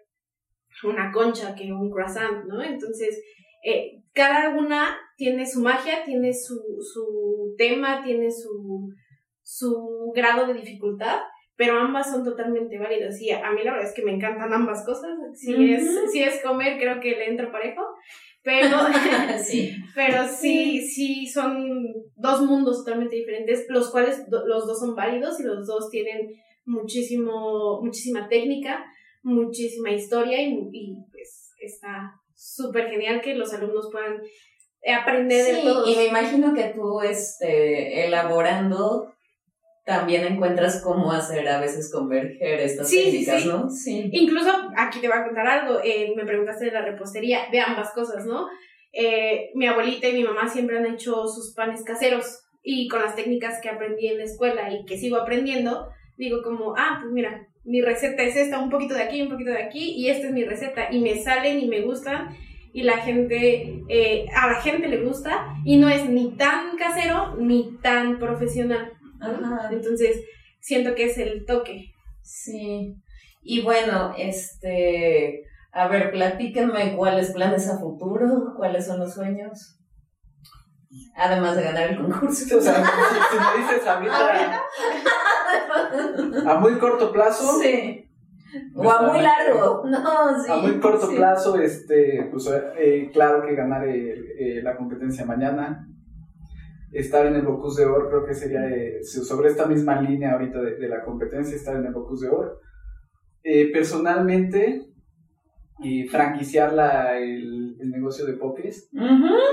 una 0.83 1.11
concha 1.11 1.55
que 1.55 1.72
un 1.72 1.90
croissant, 1.90 2.44
¿no? 2.44 2.62
Entonces, 2.62 3.18
eh, 3.64 4.03
cada 4.12 4.50
una 4.50 4.98
tiene 5.16 5.46
su 5.46 5.62
magia, 5.62 6.05
tiene 6.05 6.35
su, 6.35 6.61
su 6.83 7.55
tema, 7.57 8.03
tiene 8.05 8.31
su, 8.31 8.90
su 9.42 10.12
grado 10.14 10.46
de 10.46 10.53
dificultad 10.53 11.22
pero 11.56 11.78
ambas 11.78 12.10
son 12.10 12.24
totalmente 12.24 12.78
válidas. 12.78 13.20
Y 13.20 13.30
a 13.30 13.50
mí 13.52 13.62
la 13.62 13.72
verdad 13.72 13.88
es 13.88 13.94
que 13.94 14.04
me 14.04 14.12
encantan 14.12 14.52
ambas 14.52 14.84
cosas. 14.84 15.10
Si, 15.34 15.72
es, 15.72 16.10
si 16.10 16.22
es 16.22 16.42
comer, 16.42 16.78
creo 16.78 17.00
que 17.00 17.10
le 17.10 17.28
entro 17.28 17.52
parejo. 17.52 17.82
Pero 18.42 18.76
sí. 19.42 19.74
pero 19.94 20.26
sí, 20.28 20.86
sí 20.86 21.26
son 21.26 21.92
dos 22.16 22.42
mundos 22.42 22.84
totalmente 22.84 23.16
diferentes, 23.16 23.66
los 23.68 23.90
cuales 23.90 24.24
los 24.28 24.66
dos 24.66 24.78
son 24.80 24.94
válidos 24.94 25.40
y 25.40 25.44
los 25.44 25.66
dos 25.66 25.88
tienen 25.90 26.28
muchísimo, 26.66 27.80
muchísima 27.82 28.28
técnica, 28.28 28.84
muchísima 29.22 29.90
historia 29.90 30.42
y, 30.42 30.68
y 30.72 30.96
pues 31.10 31.54
está 31.60 32.20
súper 32.34 32.90
genial 32.90 33.22
que 33.22 33.34
los 33.34 33.54
alumnos 33.54 33.88
puedan 33.90 34.20
aprender 34.92 35.56
de 35.56 35.62
todo. 35.62 35.90
Y 35.90 35.96
me 35.96 36.06
imagino 36.06 36.52
que 36.54 36.64
tú 36.74 37.00
este, 37.00 38.06
elaborando 38.06 39.13
también 39.85 40.25
encuentras 40.25 40.81
cómo 40.83 41.12
hacer 41.12 41.47
a 41.47 41.61
veces 41.61 41.92
converger 41.92 42.61
estas 42.61 42.90
técnicas, 42.90 43.44
¿no? 43.44 43.68
Sí. 43.68 44.09
Incluso 44.12 44.51
aquí 44.77 45.01
te 45.01 45.09
voy 45.09 45.18
a 45.18 45.25
contar 45.25 45.47
algo. 45.47 45.79
Eh, 45.85 46.14
me 46.16 46.25
preguntaste 46.25 46.66
de 46.66 46.73
la 46.73 46.83
repostería, 46.83 47.40
de 47.53 47.61
ambas 47.61 47.92
cosas, 47.92 48.25
¿no? 48.25 48.49
Eh, 48.92 49.51
mi 49.55 49.66
abuelita 49.66 50.09
y 50.09 50.14
mi 50.14 50.25
mamá 50.25 50.49
siempre 50.49 50.79
han 50.79 50.87
hecho 50.87 51.27
sus 51.27 51.53
panes 51.55 51.83
caseros 51.83 52.44
y 52.62 52.88
con 52.88 53.03
las 53.03 53.14
técnicas 53.14 53.61
que 53.61 53.68
aprendí 53.68 54.07
en 54.07 54.18
la 54.18 54.25
escuela 54.25 54.73
y 54.73 54.87
que 54.87 54.97
sigo 54.97 55.16
aprendiendo, 55.16 55.88
digo 56.16 56.42
como, 56.42 56.75
ah, 56.77 56.99
pues 57.01 57.12
mira, 57.12 57.47
mi 57.64 57.83
receta 57.83 58.23
es 58.23 58.37
esta, 58.37 58.61
un 58.61 58.70
poquito 58.70 58.94
de 58.94 59.03
aquí, 59.03 59.20
un 59.20 59.29
poquito 59.29 59.51
de 59.51 59.62
aquí 59.62 59.92
y 59.97 60.09
esta 60.09 60.29
es 60.29 60.33
mi 60.33 60.44
receta 60.44 60.90
y 60.90 61.01
me 61.01 61.16
salen 61.16 61.61
y 61.61 61.66
me 61.66 61.83
gustan 61.83 62.35
y 62.73 62.83
la 62.83 62.99
gente, 62.99 63.83
eh, 63.88 64.27
a 64.35 64.47
la 64.47 64.61
gente 64.61 64.88
le 64.88 65.05
gusta 65.05 65.55
y 65.64 65.77
no 65.77 65.88
es 65.88 66.09
ni 66.09 66.33
tan 66.33 66.77
casero 66.77 67.37
ni 67.37 67.77
tan 67.83 68.18
profesional. 68.18 68.92
Entonces, 69.70 70.24
siento 70.61 70.94
que 70.94 71.05
es 71.05 71.18
el 71.18 71.44
toque. 71.44 71.92
Sí. 72.22 72.96
Y 73.42 73.62
bueno, 73.62 74.14
este, 74.16 75.44
a 75.72 75.88
ver, 75.88 76.11
platíquenme 76.11 76.96
cuáles 76.96 77.33
planes 77.33 77.68
a 77.68 77.79
futuro, 77.79 78.55
cuáles 78.57 78.87
son 78.87 79.00
los 79.00 79.14
sueños. 79.14 79.79
Además 81.16 81.57
de 81.57 81.64
ganar 81.64 81.90
el 81.90 81.98
concurso. 81.98 82.57
O 82.57 82.61
sea, 82.61 82.74
si, 82.74 82.81
me 82.81 83.62
dices 83.62 83.87
ahorita 83.87 84.62
a 86.46 86.55
muy 86.61 86.79
corto 86.79 87.12
plazo. 87.12 87.61
Sí. 87.61 88.09
O 88.74 88.88
a 88.88 89.03
muy 89.03 89.20
largo. 89.20 89.83
No, 89.85 90.42
sí. 90.42 90.50
A 90.50 90.57
muy 90.57 90.79
corto 90.79 91.11
plazo, 91.11 91.57
este, 91.59 92.29
pues 92.31 92.48
eh, 92.79 93.11
claro 93.12 93.44
que 93.44 93.55
ganar 93.55 93.87
eh, 93.87 94.61
la 94.62 94.77
competencia 94.77 95.24
mañana 95.24 95.88
estar 96.94 97.26
en 97.26 97.37
el 97.37 97.42
Bocus 97.42 97.76
de 97.76 97.87
Oro, 97.87 98.09
creo 98.09 98.24
que 98.24 98.35
sería 98.35 98.68
eh, 98.68 99.02
sobre 99.02 99.50
esta 99.50 99.66
misma 99.66 100.00
línea 100.00 100.33
ahorita 100.33 100.61
de, 100.62 100.88
la 100.88 101.04
competencia, 101.04 101.57
estar 101.57 101.76
en 101.76 101.87
el 101.87 101.92
Bocus 101.92 102.20
de 102.20 102.28
Oro. 102.28 102.59
Eh, 103.42 103.70
personalmente, 103.72 104.94
y 105.80 106.07
franquiciar 106.07 106.72
la, 106.72 107.18
el, 107.18 107.76
el, 107.80 107.90
negocio 107.90 108.24
de 108.24 108.35
pokés. 108.35 108.90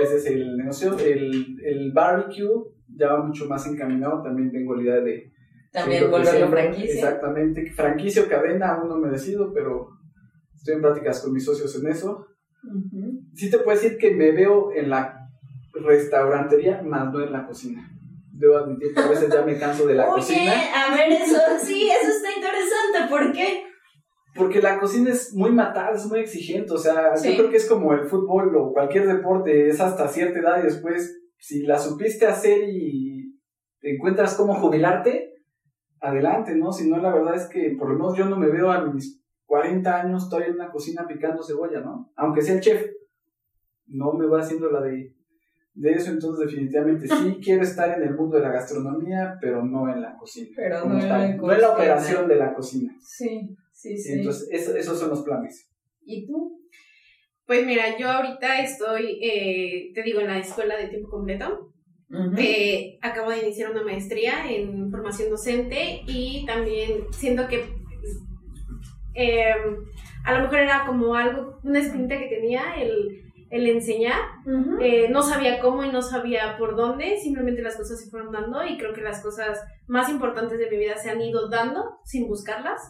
Ese 0.02 0.16
es 0.18 0.26
el 0.28 0.56
negocio. 0.56 0.98
El, 1.00 1.58
el, 1.64 1.92
barbecue 1.92 2.48
ya 2.88 3.14
va 3.14 3.24
mucho 3.24 3.48
más 3.48 3.66
encaminado. 3.68 4.22
También 4.22 4.52
tengo 4.52 4.76
la 4.76 4.84
idea 4.84 5.02
de. 5.02 5.32
También 5.72 6.12
volverlo 6.12 6.50
franquicia. 6.50 6.94
Exactamente. 6.94 7.72
Franquicia 7.72 8.24
o 8.24 8.28
cadena, 8.28 8.76
aún 8.76 8.90
no 8.90 8.98
me 8.98 9.10
decido, 9.10 9.52
pero 9.54 9.90
estoy 10.56 10.76
en 10.76 10.82
prácticas 10.82 11.22
con 11.22 11.34
mis 11.34 11.46
socios 11.46 11.76
en 11.82 11.90
eso. 11.90 12.28
Sí 13.34 13.50
te 13.50 13.58
puedo 13.58 13.80
decir 13.80 13.98
que 13.98 14.14
me 14.14 14.32
veo 14.32 14.72
en 14.74 14.90
la 14.90 15.21
restaurantería, 15.84 16.82
más 16.84 17.12
no 17.12 17.22
en 17.22 17.32
la 17.32 17.46
cocina. 17.46 17.90
Debo 18.32 18.58
admitir 18.58 18.94
que 18.94 19.00
a 19.00 19.08
veces 19.08 19.32
ya 19.32 19.44
me 19.44 19.58
canso 19.58 19.86
de 19.86 19.96
la 19.96 20.08
cocina. 20.08 20.42
Oye, 20.42 20.72
a 20.76 20.96
ver, 20.96 21.12
eso 21.12 21.38
sí, 21.62 21.90
eso 21.90 22.12
está 22.12 22.30
interesante. 22.36 23.10
¿Por 23.10 23.32
qué? 23.32 23.64
Porque 24.34 24.62
la 24.62 24.80
cocina 24.80 25.12
es 25.12 25.34
muy 25.34 25.52
matada, 25.52 25.92
es 25.92 26.06
muy 26.06 26.20
exigente. 26.20 26.74
O 26.74 26.78
sea, 26.78 27.14
yo 27.16 27.36
creo 27.36 27.50
que 27.50 27.58
es 27.58 27.68
como 27.68 27.94
el 27.94 28.08
fútbol 28.08 28.56
o 28.56 28.72
cualquier 28.74 29.08
deporte, 29.08 29.68
es 29.68 29.80
hasta 29.80 30.08
cierta 30.08 30.40
edad 30.40 30.60
y 30.60 30.64
después, 30.64 31.22
si 31.38 31.64
la 31.64 31.78
supiste 31.78 32.26
hacer 32.26 32.64
y 32.68 33.38
te 33.80 33.96
encuentras 33.96 34.36
cómo 34.36 34.56
jubilarte, 34.56 35.34
adelante, 36.00 36.56
¿no? 36.56 36.72
Si 36.72 36.90
no, 36.90 36.98
la 36.98 37.14
verdad 37.14 37.36
es 37.36 37.48
que 37.48 37.76
por 37.78 37.90
lo 37.90 37.96
menos 37.96 38.18
yo 38.18 38.26
no 38.26 38.38
me 38.38 38.50
veo 38.50 38.72
a 38.72 38.82
mis 38.86 39.22
40 39.46 40.02
años 40.02 40.30
todavía 40.30 40.50
en 40.50 40.56
una 40.56 40.72
cocina 40.72 41.06
picando 41.08 41.44
cebolla, 41.44 41.82
¿no? 41.82 42.12
Aunque 42.16 42.42
sea 42.42 42.56
el 42.56 42.62
chef, 42.62 42.90
no 43.88 44.14
me 44.14 44.26
va 44.26 44.40
haciendo 44.40 44.72
la 44.72 44.82
de 44.82 45.14
de 45.74 45.92
eso, 45.92 46.12
entonces 46.12 46.48
definitivamente 46.50 47.08
sí 47.08 47.38
quiero 47.44 47.64
estar 47.64 47.98
en 47.98 48.08
el 48.08 48.16
mundo 48.16 48.38
de 48.38 48.44
la 48.44 48.52
gastronomía, 48.52 49.38
pero 49.42 49.64
no 49.64 49.92
en 49.94 50.02
la 50.02 50.16
cocina. 50.18 50.50
Pero 50.56 50.86
no 50.86 51.00
en 51.00 51.10
la 51.10 51.18
No 51.18 51.24
en 51.24 51.32
la 51.32 51.38
cocina. 51.38 51.70
operación 51.70 52.28
de 52.28 52.36
la 52.36 52.54
cocina. 52.54 52.96
Sí, 53.02 53.56
sí, 53.72 53.98
sí. 53.98 54.14
Entonces, 54.14 54.50
eso- 54.52 54.76
esos 54.76 55.00
son 55.00 55.10
los 55.10 55.22
planes. 55.24 55.70
¿Y 56.04 56.26
tú? 56.28 56.60
Pues 57.46 57.66
mira, 57.66 57.98
yo 57.98 58.10
ahorita 58.10 58.60
estoy, 58.62 59.20
eh, 59.22 59.92
te 59.94 60.04
digo, 60.04 60.20
en 60.22 60.28
la 60.28 60.40
escuela 60.40 60.78
de 60.78 60.88
tiempo 60.88 61.10
completo. 61.10 61.68
Eh, 62.38 62.98
acabo 63.02 63.32
de 63.32 63.40
iniciar 63.44 63.72
una 63.72 63.84
maestría 63.84 64.50
en 64.52 64.92
formación 64.92 65.30
docente 65.30 66.02
y 66.08 66.46
también 66.46 67.06
siento 67.12 67.48
que 67.48 67.64
eh, 69.14 69.46
a 70.26 70.34
lo 70.34 70.42
mejor 70.44 70.60
era 70.60 70.86
como 70.86 71.16
algo, 71.16 71.60
una 71.64 71.80
espinita 71.80 72.18
que 72.18 72.28
tenía 72.28 72.76
el, 72.82 73.31
el 73.52 73.68
enseñar. 73.68 74.20
Eh, 74.80 75.10
no 75.10 75.22
sabía 75.22 75.60
cómo 75.60 75.84
y 75.84 75.90
no 75.90 76.02
sabía 76.02 76.58
por 76.58 76.76
dónde, 76.76 77.18
simplemente 77.18 77.62
las 77.62 77.76
cosas 77.76 78.02
se 78.02 78.10
fueron 78.10 78.32
dando 78.32 78.66
y 78.66 78.78
creo 78.78 78.94
que 78.94 79.02
las 79.02 79.22
cosas 79.22 79.62
más 79.88 80.10
importantes 80.10 80.58
de 80.58 80.70
mi 80.70 80.78
vida 80.78 80.96
se 80.98 81.12
han 81.12 81.22
ido 81.22 81.50
dando 81.50 82.00
sin 82.06 82.28
buscarlas. 82.28 82.82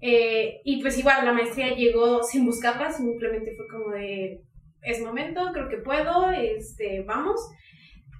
Eh, 0.00 0.60
y 0.64 0.80
pues 0.80 0.96
igual 0.98 1.24
la 1.24 1.32
maestría 1.32 1.74
llegó 1.74 2.22
sin 2.22 2.46
buscarlas, 2.46 2.96
simplemente 2.96 3.54
fue 3.56 3.66
como 3.68 3.90
de, 3.90 4.42
es 4.82 5.02
momento, 5.02 5.40
creo 5.52 5.68
que 5.68 5.78
puedo, 5.78 6.30
este, 6.30 7.02
vamos. 7.02 7.40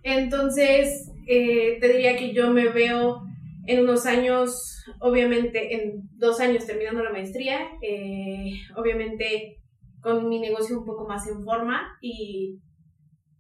Entonces, 0.02 1.12
eh, 1.28 1.78
te 1.80 1.88
diría 1.88 2.16
que 2.16 2.32
yo 2.32 2.50
me 2.50 2.68
veo 2.68 3.22
en 3.66 3.80
unos 3.80 4.06
años, 4.06 4.84
obviamente 5.00 5.74
en 5.74 6.08
dos 6.16 6.40
años 6.40 6.66
terminando 6.66 7.02
la 7.02 7.12
maestría, 7.12 7.68
eh, 7.82 8.52
obviamente 8.76 9.58
con 10.06 10.28
mi 10.28 10.38
negocio 10.38 10.78
un 10.78 10.84
poco 10.86 11.04
más 11.04 11.26
en 11.26 11.42
forma 11.42 11.98
y 12.00 12.60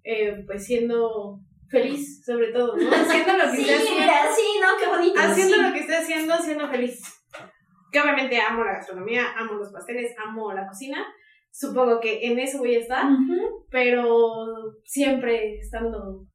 eh, 0.02 0.42
pues 0.44 0.66
siendo 0.66 1.38
feliz 1.70 2.24
sobre 2.24 2.48
todo, 2.48 2.76
¿no? 2.76 2.90
Haciendo 2.92 3.36
lo 3.36 3.44
que 3.44 3.56
Sí, 3.56 3.62
esté 3.62 3.74
haciendo, 3.76 4.00
mira, 4.00 4.14
sí, 4.34 4.42
no, 4.60 4.68
qué 4.76 4.88
bonito. 4.88 5.14
haciendo 5.20 5.54
sí. 5.54 5.62
lo 5.62 5.72
que 5.72 5.78
esté 5.78 5.96
haciendo, 5.96 6.36
siendo 6.38 6.68
feliz. 6.68 7.00
Que 7.92 8.00
obviamente 8.00 8.40
amo 8.40 8.64
la 8.64 8.72
gastronomía, 8.72 9.26
amo 9.36 9.52
los 9.54 9.70
pasteles, 9.72 10.12
amo 10.18 10.52
la 10.52 10.66
cocina. 10.66 11.06
Supongo 11.52 12.00
que 12.00 12.26
en 12.26 12.40
eso 12.40 12.58
voy 12.58 12.74
a 12.74 12.80
estar, 12.80 13.04
pero 13.70 14.34
siempre 14.84 15.58
estando 15.58 16.26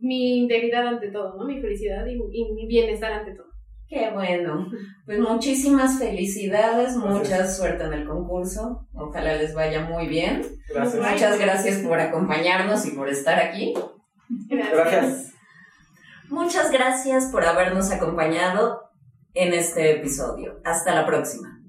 mi 0.00 0.38
integridad 0.38 0.88
ante 0.88 1.12
todo, 1.12 1.36
¿no? 1.36 1.44
Mi 1.44 1.60
felicidad 1.60 2.04
y, 2.06 2.14
y 2.14 2.52
mi 2.52 2.66
bienestar 2.66 3.12
ante 3.12 3.32
todo. 3.36 3.51
Qué 3.92 4.10
bueno. 4.10 4.68
Pues 5.04 5.18
muchísimas 5.18 5.98
felicidades, 5.98 6.96
mucha 6.96 7.28
Gracias. 7.28 7.58
suerte 7.58 7.84
en 7.84 7.92
el 7.92 8.08
concurso. 8.08 8.88
Ojalá 8.94 9.34
les 9.34 9.54
vaya 9.54 9.82
muy 9.82 10.06
bien. 10.06 10.46
Gracias. 10.70 11.12
Muchas 11.12 11.38
gracias 11.38 11.78
por 11.80 12.00
acompañarnos 12.00 12.86
y 12.86 12.92
por 12.92 13.10
estar 13.10 13.38
aquí. 13.38 13.74
Gracias. 14.48 15.32
Muchas 16.30 16.70
gracias 16.70 17.26
por 17.26 17.44
habernos 17.44 17.90
acompañado 17.90 18.80
en 19.34 19.52
este 19.52 19.98
episodio. 19.98 20.62
Hasta 20.64 20.94
la 20.94 21.04
próxima. 21.04 21.60